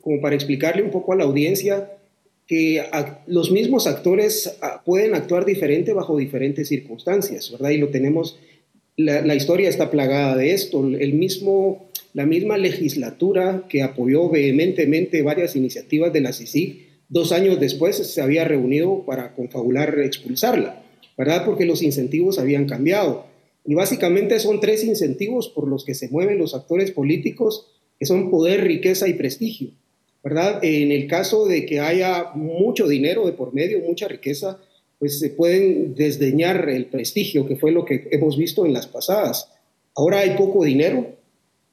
[0.00, 1.92] como para explicarle un poco a la audiencia,
[2.46, 2.82] que
[3.26, 7.70] los mismos actores ah, pueden actuar diferente bajo diferentes circunstancias, ¿verdad?
[7.70, 8.38] Y lo tenemos,
[8.96, 10.86] la, la historia está plagada de esto.
[10.86, 17.60] El mismo la misma legislatura que apoyó vehementemente varias iniciativas de la CICIG, dos años
[17.60, 20.82] después se había reunido para confabular expulsarla,
[21.16, 21.44] ¿verdad?
[21.44, 23.26] Porque los incentivos habían cambiado.
[23.64, 27.66] Y básicamente son tres incentivos por los que se mueven los actores políticos,
[27.98, 29.70] que son poder, riqueza y prestigio.
[30.22, 30.62] ¿verdad?
[30.62, 34.60] En el caso de que haya mucho dinero de por medio, mucha riqueza,
[34.98, 39.52] pues se pueden desdeñar el prestigio, que fue lo que hemos visto en las pasadas.
[39.94, 41.17] Ahora hay poco dinero,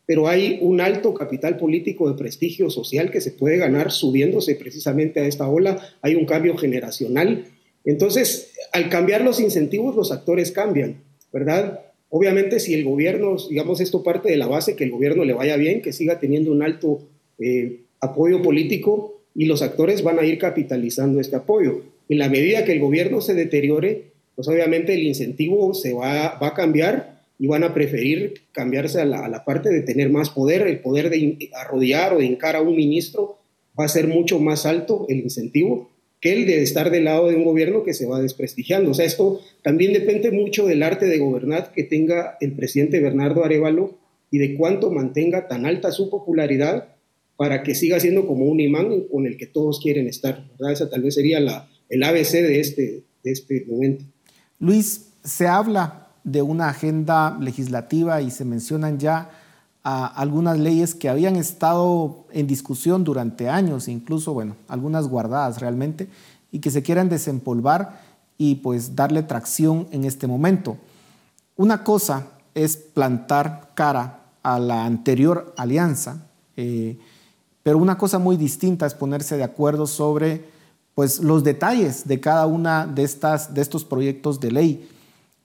[0.06, 5.20] pero hay un alto capital político de prestigio social que se puede ganar subiéndose precisamente
[5.20, 5.80] a esta ola.
[6.02, 7.46] Hay un cambio generacional.
[7.84, 11.82] Entonces, al cambiar los incentivos, los actores cambian, ¿verdad?
[12.10, 15.58] Obviamente, si el gobierno, digamos, esto parte de la base que el gobierno le vaya
[15.58, 17.02] bien, que siga teniendo un alto
[17.40, 21.82] eh, apoyo político y los actores van a ir capitalizando este apoyo.
[22.08, 26.48] En la medida que el gobierno se deteriore, pues obviamente el incentivo se va, va
[26.48, 30.80] a cambiar y van a preferir cambiarse a la, parte de tener más poder, el
[30.80, 33.38] poder de arrodillar o de hincar a un ministro
[33.80, 35.90] va a ser mucho más alto el incentivo
[36.22, 38.92] que el de estar del lado de un gobierno que se va desprestigiando.
[38.92, 43.44] O sea, esto también depende mucho del arte de gobernar que tenga el presidente Bernardo
[43.44, 43.98] Arevalo
[44.32, 46.88] y de cuánto mantenga tan alta su popularidad
[47.38, 50.48] para que siga siendo como un imán con el que todos quieren estar.
[50.58, 50.74] ¿verdad?
[50.74, 54.06] Esa tal vez sería la, el ABC de este, de este momento.
[54.60, 59.30] Luis, se habla de una agenda legislativa y se mencionan ya
[59.84, 66.10] algunas leyes que habían estado en discusión durante años, incluso, bueno, algunas guardadas realmente,
[66.52, 68.02] y que se quieran desempolvar
[68.40, 70.78] y pues darle tracción en este momento.
[71.56, 76.18] Una cosa es plantar cara a la anterior alianza,
[76.58, 76.98] eh,
[77.62, 80.46] pero una cosa muy distinta es ponerse de acuerdo sobre
[80.96, 83.08] pues, los detalles de cada una de,
[83.52, 84.90] de estos proyectos de ley.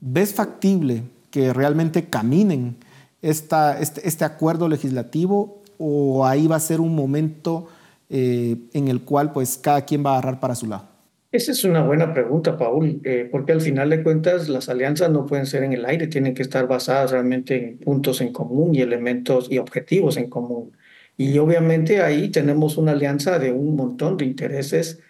[0.01, 2.77] ¿Ves factible que realmente caminen
[3.21, 7.69] esta, este, este, acuerdo legislativo o ahí va a ser un momento
[8.09, 10.89] eh, en el cual pues, cada quien va a agarrar para su lado?
[11.33, 15.27] Esa es una buena pregunta, Paul, eh, porque al final de cuentas las alianzas no
[15.27, 18.81] pueden ser en el aire, tienen que estar basadas realmente en puntos en común y
[18.81, 20.73] elementos y objetivos en común.
[21.17, 25.01] Y obviamente ahí tenemos una alianza de un montón de intereses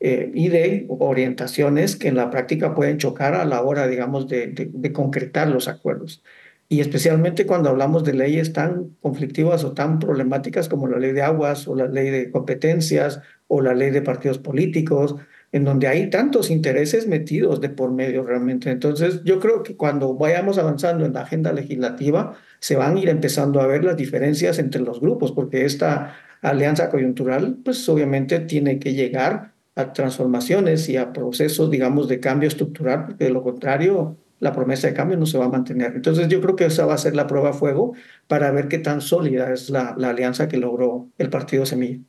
[0.00, 4.46] eh, y de orientaciones que en la práctica pueden chocar a la hora, digamos, de,
[4.48, 6.22] de, concretar los acuerdos.
[6.68, 11.22] Y especialmente cuando hablamos de leyes tan conflictivas o tan problemáticas como la ley de
[11.22, 15.16] aguas o la ley de competencias o la ley de partidos políticos,
[15.52, 18.70] en donde hay tantos intereses metidos de por medio realmente.
[18.70, 23.08] Entonces, yo creo que cuando vayamos avanzando en la agenda legislativa, se van a ir
[23.08, 28.78] empezando a ver las diferencias entre los grupos, porque esta alianza coyuntural, pues obviamente tiene
[28.78, 34.16] que llegar a transformaciones y a procesos, digamos, de cambio estructural, porque de lo contrario,
[34.38, 35.94] la promesa de cambio no se va a mantener.
[35.94, 37.92] Entonces yo creo que esa va a ser la prueba a fuego
[38.26, 42.00] para ver qué tan sólida es la, la alianza que logró el partido Semilla.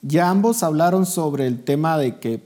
[0.00, 2.42] Ya ambos hablaron sobre el tema de que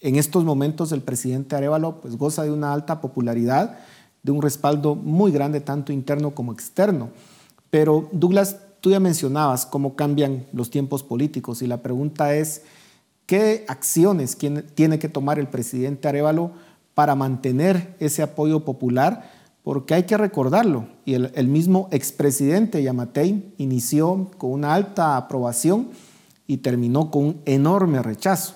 [0.00, 3.78] en estos momentos el presidente Arevalo pues, goza de una alta popularidad,
[4.22, 7.10] de un respaldo muy grande, tanto interno como externo.
[7.70, 12.62] Pero Douglas, tú ya mencionabas cómo cambian los tiempos políticos y la pregunta es,
[13.26, 14.38] ¿qué acciones
[14.74, 16.52] tiene que tomar el presidente Arevalo
[16.94, 19.30] para mantener ese apoyo popular?
[19.62, 25.88] Porque hay que recordarlo, y el, mismo expresidente Yamatei inició con una alta aprobación
[26.46, 28.54] y terminó con un enorme rechazo.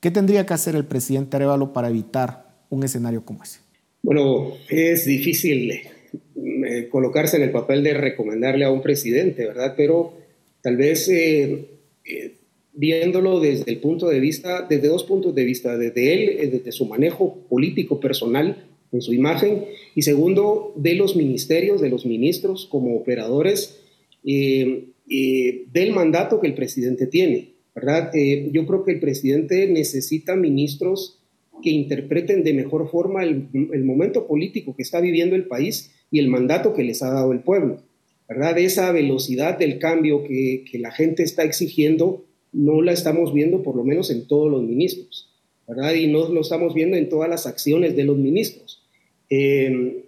[0.00, 3.60] ¿Qué tendría que hacer el presidente Arevalo para evitar un escenario como ese?
[4.02, 9.74] Bueno, es difícil eh, colocarse en el papel de recomendarle a un presidente, ¿verdad?
[9.76, 10.14] Pero
[10.62, 11.68] tal vez eh,
[12.04, 12.39] eh,
[12.72, 16.86] viéndolo desde el punto de vista, desde dos puntos de vista, desde él, desde su
[16.86, 22.96] manejo político personal en su imagen, y segundo, de los ministerios, de los ministros como
[22.96, 23.80] operadores
[24.22, 28.12] del mandato que el presidente tiene, ¿verdad?
[28.52, 31.20] yo creo que el presidente necesita ministros
[31.60, 33.48] que interpreten de mejor forma el,
[33.84, 37.40] momento político que está viviendo el país y el mandato que les ha dado el
[37.40, 37.82] pueblo.
[38.28, 38.58] ¿verdad?
[38.58, 43.84] Esa velocidad del cambio que, la gente está exigiendo no la estamos viendo por lo
[43.84, 45.30] menos en todos los ministros,
[45.66, 45.94] ¿verdad?
[45.94, 48.82] Y no lo estamos viendo en todas las acciones de los ministros.
[49.28, 50.02] Em,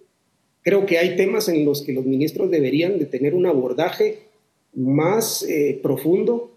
[0.62, 4.18] creo que hay temas en los que los ministros deberían de tener un abordaje
[4.74, 6.52] más eh, profundo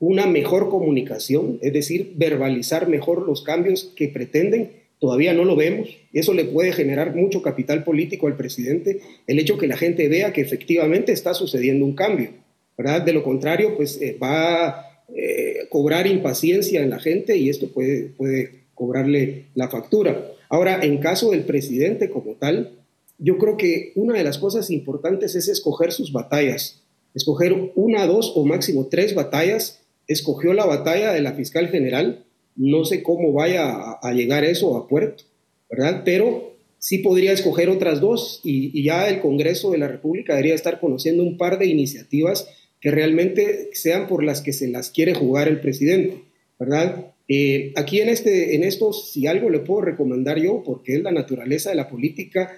[0.00, 4.72] una mejor comunicación, es decir, verbalizar mejor los cambios que pretenden.
[4.98, 5.94] Todavía no lo vemos.
[6.12, 10.32] Eso le puede generar mucho capital político al presidente, el hecho que la gente vea
[10.32, 12.30] que efectivamente está sucediendo un cambio.
[12.78, 13.02] ¿verdad?
[13.02, 18.04] De lo contrario, pues eh, va eh, cobrar impaciencia en la gente y esto puede,
[18.16, 20.32] puede cobrarle la factura.
[20.48, 22.78] Ahora, en caso del presidente como tal,
[23.18, 26.82] yo creo que una de las cosas importantes es escoger sus batallas,
[27.14, 29.80] escoger una, dos o máximo tres batallas
[30.10, 32.24] escogió la batalla de la fiscal general,
[32.56, 35.22] no sé cómo vaya a, llegar eso a puerto,
[35.70, 36.02] ¿verdad?
[36.04, 40.80] Pero sí podría escoger otras dos y, ya el Congreso de la República debería estar
[40.80, 42.48] conociendo un par de iniciativas
[42.80, 46.18] que realmente sean por las que se las quiere jugar el presidente,
[46.58, 47.12] ¿verdad?
[47.28, 51.12] Eh, aquí en, este, en esto, si algo le puedo recomendar yo, porque es la
[51.12, 52.56] naturaleza de la política,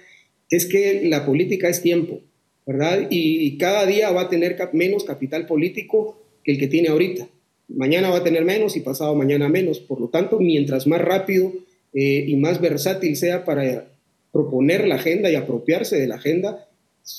[0.49, 2.21] es que la política es tiempo,
[2.65, 3.07] ¿verdad?
[3.09, 7.27] Y, cada día va a tener menos capital político que el que tiene ahorita.
[7.67, 9.79] Mañana va a tener menos y pasado mañana menos.
[9.79, 11.53] Por lo tanto, mientras más rápido
[11.93, 13.87] eh, y más versátil sea para
[14.31, 16.67] proponer la agenda y apropiarse de la agenda,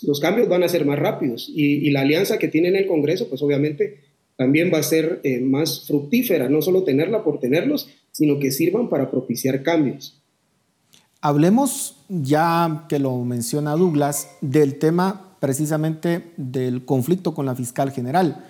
[0.03, 1.51] los cambios van a ser más rápidos.
[1.55, 4.01] Y, la alianza que tiene en el Congreso, pues obviamente
[4.37, 8.89] también va a ser eh, más fructífera, no solo tenerla por tenerlos, sino que sirvan
[8.89, 10.21] para propiciar cambios.
[11.21, 18.45] Hablemos, ya que lo menciona Douglas, del tema precisamente del conflicto con la fiscal general.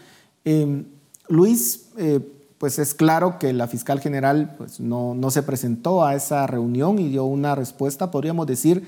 [0.44, 0.84] Em,
[1.28, 2.20] Luis, eh,
[2.58, 7.08] pues es claro que la fiscal general pues no, se presentó a esa reunión y
[7.08, 8.84] dio una respuesta, podríamos decir,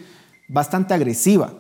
[0.49, 1.53] bastante agresiva.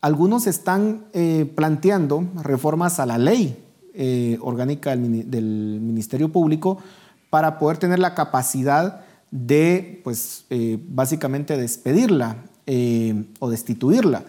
[0.00, 6.78] Algunos están eh, planteando reformas a la ley eh, orgánica del, Ministerio Público
[7.28, 12.36] para poder tener la capacidad de, pues, eh, básicamente despedirla
[13.40, 14.22] o destituirla.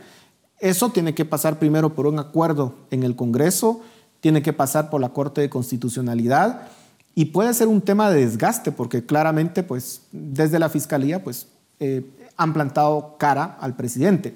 [0.59, 3.81] Eso tiene que pasar primero por un acuerdo en el Congreso,
[4.19, 6.63] tiene que pasar por la Corte de Constitucionalidad
[7.13, 11.49] y puede ser un tema de desgaste porque claramente pues desde la fiscalía pues
[12.35, 14.33] han plantado cara al presidente.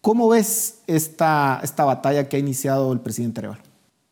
[0.00, 3.60] ¿Cómo ves esta, esta batalla que ha iniciado el presidente Arevalo?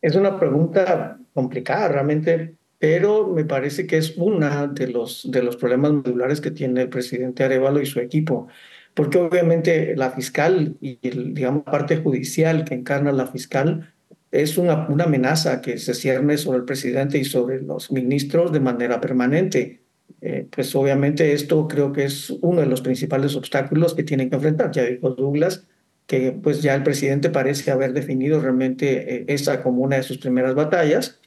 [0.03, 5.57] Es una pregunta complicada realmente, pero me parece que es uno de los, de los
[5.57, 8.49] problemas medulares que tiene el presidente Arevalo y su equipo,
[8.93, 10.97] porque obviamente la fiscal y
[11.33, 13.95] digamos parte judicial que encarna la fiscal
[14.31, 18.61] es una, una amenaza que se cierne sobre el presidente y sobre los ministros de
[18.61, 19.81] manera permanente.
[20.21, 24.37] Eh, pues obviamente esto creo que es uno de los principales obstáculos que tienen que
[24.37, 24.71] enfrentar.
[24.71, 25.67] Ya dijo Douglas
[26.09, 30.19] que pues ya el presidente parece haber definido realmente eh, esa como una de sus
[30.19, 31.21] primeras batallas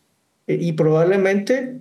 [0.47, 1.79] eh, y probablemente,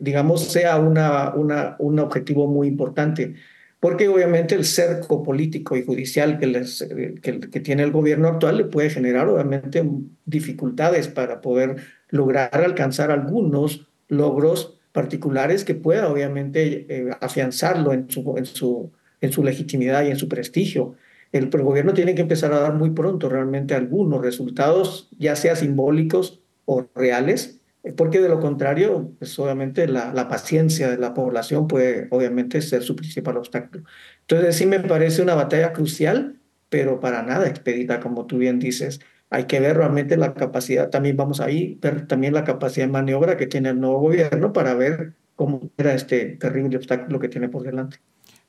[0.00, 3.34] digamos, sea una, una, un objetivo muy importante
[3.80, 6.86] porque obviamente el cerco político y judicial que, les,
[7.22, 9.82] que, tiene el gobierno actual le puede generar obviamente
[10.26, 11.76] dificultades para poder
[12.10, 19.32] lograr alcanzar algunos logros particulares que pueda obviamente eh, afianzarlo en su, en, su, en
[19.32, 20.96] su legitimidad y en su prestigio.
[21.32, 25.56] El, el gobierno tiene que empezar a dar muy pronto realmente algunos resultados, ya sea
[25.56, 27.60] simbólicos o reales,
[27.96, 32.82] porque de lo contrario, pues obviamente la, la, paciencia de la población puede obviamente ser
[32.82, 33.84] su principal obstáculo.
[34.22, 36.36] Entonces sí me parece una batalla crucial,
[36.68, 39.00] pero para nada expedita, como tú bien dices.
[39.30, 43.36] Hay que ver realmente la capacidad, también vamos ahí, ver también la capacidad de maniobra
[43.36, 47.62] que tiene el nuevo gobierno para ver cómo era este terrible obstáculo que tiene por
[47.62, 47.98] delante.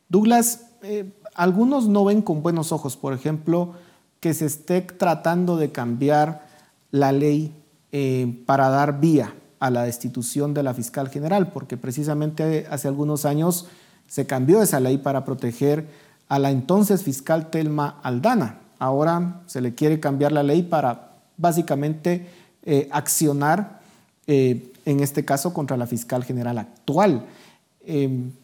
[0.09, 1.05] Douglas, eh,
[1.35, 3.73] algunos no ven con buenos ojos, por ejemplo,
[4.19, 6.45] que se esté tratando de cambiar
[6.91, 7.53] la ley
[7.91, 13.25] eh, para dar vía a la destitución de la fiscal general, porque precisamente hace algunos
[13.25, 13.67] años
[14.07, 15.87] se cambió esa ley para proteger
[16.27, 18.59] a la entonces fiscal Telma Aldana.
[18.79, 22.27] Ahora se le quiere cambiar la ley para básicamente
[22.63, 23.81] eh, accionar,
[24.27, 27.25] eh, en este caso, contra la fiscal general actual.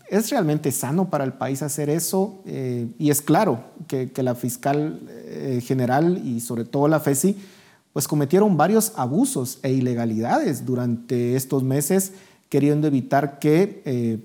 [0.09, 2.41] ¿Es realmente sano para el país hacer eso?
[2.45, 5.01] y es claro que, la fiscal
[5.61, 7.35] general y sobre todo la FESI
[7.97, 12.13] pues cometieron varios abusos e ilegalidades durante estos meses,
[12.47, 14.19] queriendo evitar que eh,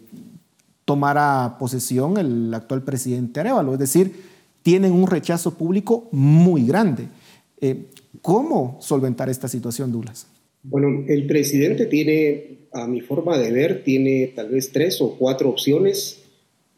[0.84, 3.72] tomara posesión el actual presidente Arevalo.
[3.72, 4.12] Es decir,
[4.62, 7.06] tienen un rechazo público muy grande.
[7.62, 7.86] Eh,
[8.20, 10.26] ¿Cómo solventar esta situación, Dulas?
[10.64, 15.48] Bueno, el presidente tiene, a mi forma de ver, tiene tal vez tres o cuatro
[15.48, 16.22] opciones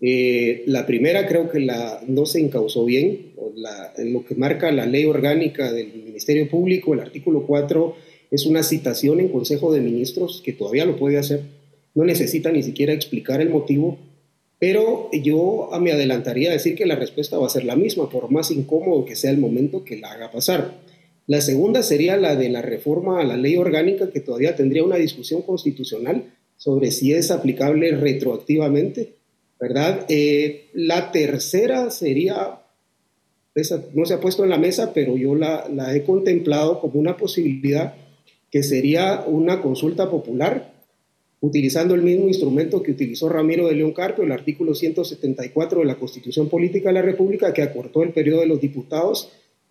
[0.06, 3.32] eh, la primera creo que la, no se encausó bien,
[3.96, 7.96] lo que marca la ley orgánica del Ministerio Público, el artículo 4,
[8.30, 11.44] es una citación en Consejo de Ministros, que todavía lo puede hacer,
[11.94, 13.96] no necesita ni siquiera explicar el motivo,
[14.58, 18.30] pero yo me adelantaría a decir que la respuesta va a ser la misma, por
[18.30, 20.83] más incómodo que sea el momento que la haga pasar.
[21.26, 24.96] La segunda sería la de la reforma a la ley orgánica, que todavía tendría una
[24.96, 29.14] discusión constitucional sobre si es aplicable retroactivamente
[29.64, 30.04] ¿verdad?
[30.08, 32.60] Eh, la tercera sería,
[33.54, 37.00] esa no se ha puesto en la mesa, pero yo la, la, he contemplado como
[37.00, 37.94] una posibilidad
[38.50, 40.74] que sería una consulta popular,
[41.40, 45.96] utilizando el mismo instrumento que utilizó Ramiro de León Carpio, el artículo 174 de la
[45.96, 49.30] Constitución Política de la República, que acortó el periodo de los diputados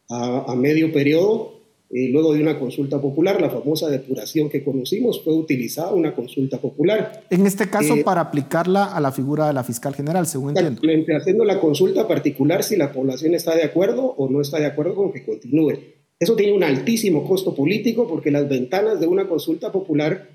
[0.09, 1.53] a, a medio periodo
[1.95, 6.59] eh, luego de una consulta popular, la famosa depuración que conocimos, fue utilizada una consulta
[6.59, 7.23] popular.
[7.29, 10.81] En este caso, para aplicarla a la figura de la fiscal general, según entiendo.
[11.15, 14.95] Haciendo la consulta particular si la población está de acuerdo o no está de acuerdo
[14.95, 15.73] con que continúe.
[16.19, 20.29] Eso tiene un altísimo costo político porque las ventanas de una consulta popular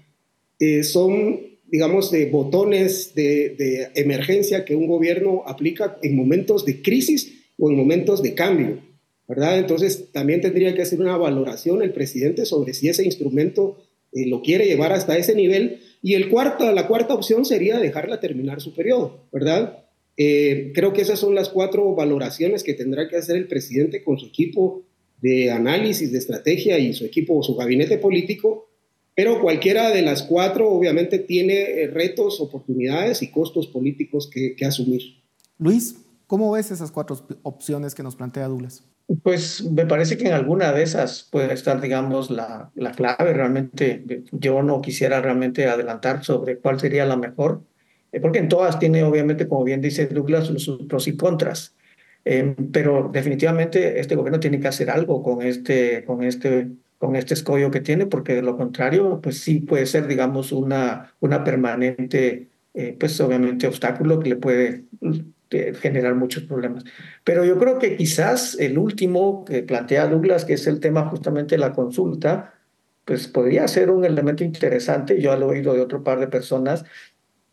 [0.83, 1.41] son
[1.71, 7.77] digamos, de botones de, emergencia que un gobierno aplica en momentos de crisis o en
[7.77, 8.79] momentos de cambio,
[9.29, 9.59] ¿verdad?
[9.59, 13.77] Entonces, también tendría que hacer una valoración el presidente sobre si ese instrumento
[14.13, 15.81] eh, lo quiere llevar hasta ese nivel.
[16.03, 19.85] Y el cuarto, la cuarta opción sería dejarla terminar su periodo, ¿verdad?
[20.17, 24.19] Eh, creo que esas son las cuatro valoraciones que tendrá que hacer el presidente con
[24.19, 24.83] su equipo
[25.21, 28.69] de análisis, de estrategia y su equipo su gabinete político
[29.19, 35.03] pero cualquiera de las cuatro obviamente tiene eh, retos, oportunidades y costos políticos que, asumir.
[35.59, 35.97] Luis,
[36.29, 38.85] ¿cómo ves esas cuatro opciones que nos plantea Douglas?
[39.23, 43.33] Pues me parece que en alguna de esas puede estar, digamos, la, la, clave.
[43.33, 47.63] Realmente yo no quisiera realmente adelantar sobre cuál sería la mejor,
[48.13, 51.75] eh, porque en todas tiene, obviamente, como bien dice Douglas, sus pros y contras.
[52.25, 57.35] Eh, pero definitivamente este gobierno tiene que hacer algo con este, con este con este
[57.35, 62.49] escollo que tiene, porque de lo contrario, pues sí puede ser, digamos, una, una permanente,
[62.75, 64.85] eh, pues obviamente obstáculo que le puede
[65.51, 66.85] generar muchos problemas.
[67.25, 71.55] Pero yo creo que quizás el último que plantea Douglas, que es el tema justamente
[71.55, 72.55] de la consulta,
[73.05, 76.85] pues podría ser un elemento interesante, yo lo he oído de otro par de personas,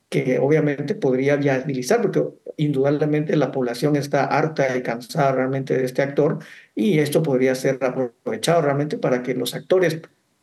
[0.10, 2.24] que obviamente podría viabilizar, porque
[2.58, 6.40] indudablemente la población está harta y cansada realmente de este actor
[6.76, 10.02] y esto podría ser aprovechado realmente para que los actores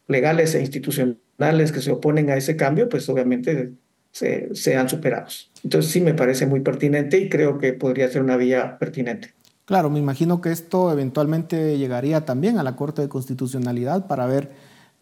[0.09, 3.73] legales e institucionales que se oponen a ese cambio, pues obviamente
[4.13, 5.51] se, sean superados.
[5.65, 9.35] Entonces sí me parece muy pertinente y creo que podría ser una vía pertinente.
[9.65, 14.51] Claro, me imagino que esto eventualmente llegaría también a la Corte de Constitucionalidad para ver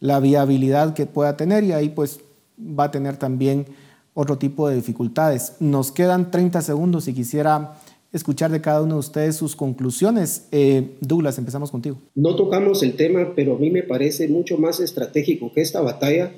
[0.00, 2.20] la viabilidad que pueda tener y ahí pues
[2.58, 3.66] va a tener también
[4.14, 5.54] otro tipo de dificultades.
[5.60, 7.74] Nos quedan 30 segundos y quisiera
[8.12, 10.48] escuchar de cada uno de ustedes sus conclusiones.
[10.52, 11.96] Eh, Douglas, empezamos contigo.
[12.14, 16.32] No tocamos el tema, pero a mí me parece mucho más estratégico que esta batalla,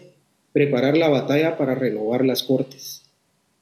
[0.53, 3.03] preparar la batalla para renovar las cortes.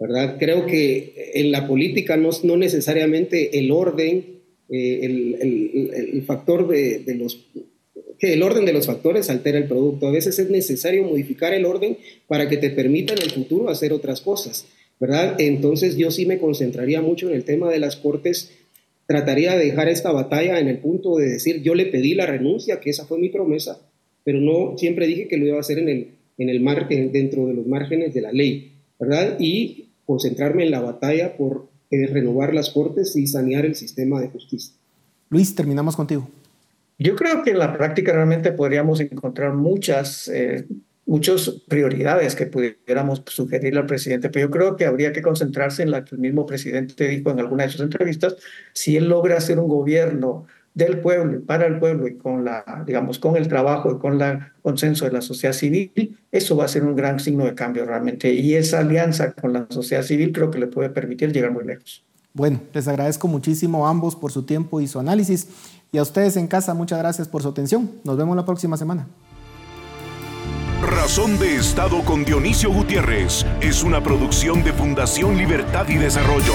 [0.01, 0.37] ¿verdad?
[0.39, 4.25] Creo que en la política no, no necesariamente el orden,
[4.71, 7.47] eh, el, el, factor de, de los
[8.19, 10.07] que el orden de los factores altera el producto.
[10.07, 13.93] A veces es necesario modificar el orden para que te permita en el futuro hacer
[13.93, 14.67] otras cosas,
[14.99, 15.37] ¿verdad?
[15.39, 18.53] Entonces yo sí me concentraría mucho en el tema de las cortes.
[19.07, 22.81] Trataría de dejar esta batalla en el punto de decir, yo le pedí la renuncia,
[22.81, 23.81] que esa fue mi promesa,
[24.23, 26.07] pero no siempre dije que lo iba a hacer en el,
[26.41, 29.37] en el margen, dentro de los márgenes de la ley, ¿verdad?
[29.39, 34.29] Y concentrarme en la batalla por eh, renovar las cortes y sanear el sistema de
[34.29, 34.75] justicia.
[35.29, 36.27] Luis, terminamos contigo.
[36.99, 40.67] Yo creo que en la práctica realmente podríamos encontrar muchas, eh,
[41.05, 45.91] muchas prioridades que pudiéramos sugerirle al presidente, pero yo creo que habría que concentrarse en
[45.91, 48.37] la que el mismo presidente dijo en alguna de sus entrevistas,
[48.73, 52.85] si él logra hacer un gobierno del pueblo y para el pueblo y con la,
[52.87, 56.69] digamos, con el trabajo y con el consenso de la sociedad civil, eso va a
[56.69, 58.33] ser un gran signo de cambio realmente.
[58.33, 62.05] Y esa alianza con la sociedad civil creo que le puede permitir llegar muy lejos.
[62.33, 65.49] Bueno, les agradezco muchísimo a ambos por su tiempo y su análisis.
[65.93, 67.91] Y a ustedes en casa, muchas gracias por su atención.
[68.05, 69.09] Nos vemos la próxima semana.
[70.83, 76.55] Razón de Estado con Dionisio Gutiérrez es una producción de Fundación Libertad y Desarrollo.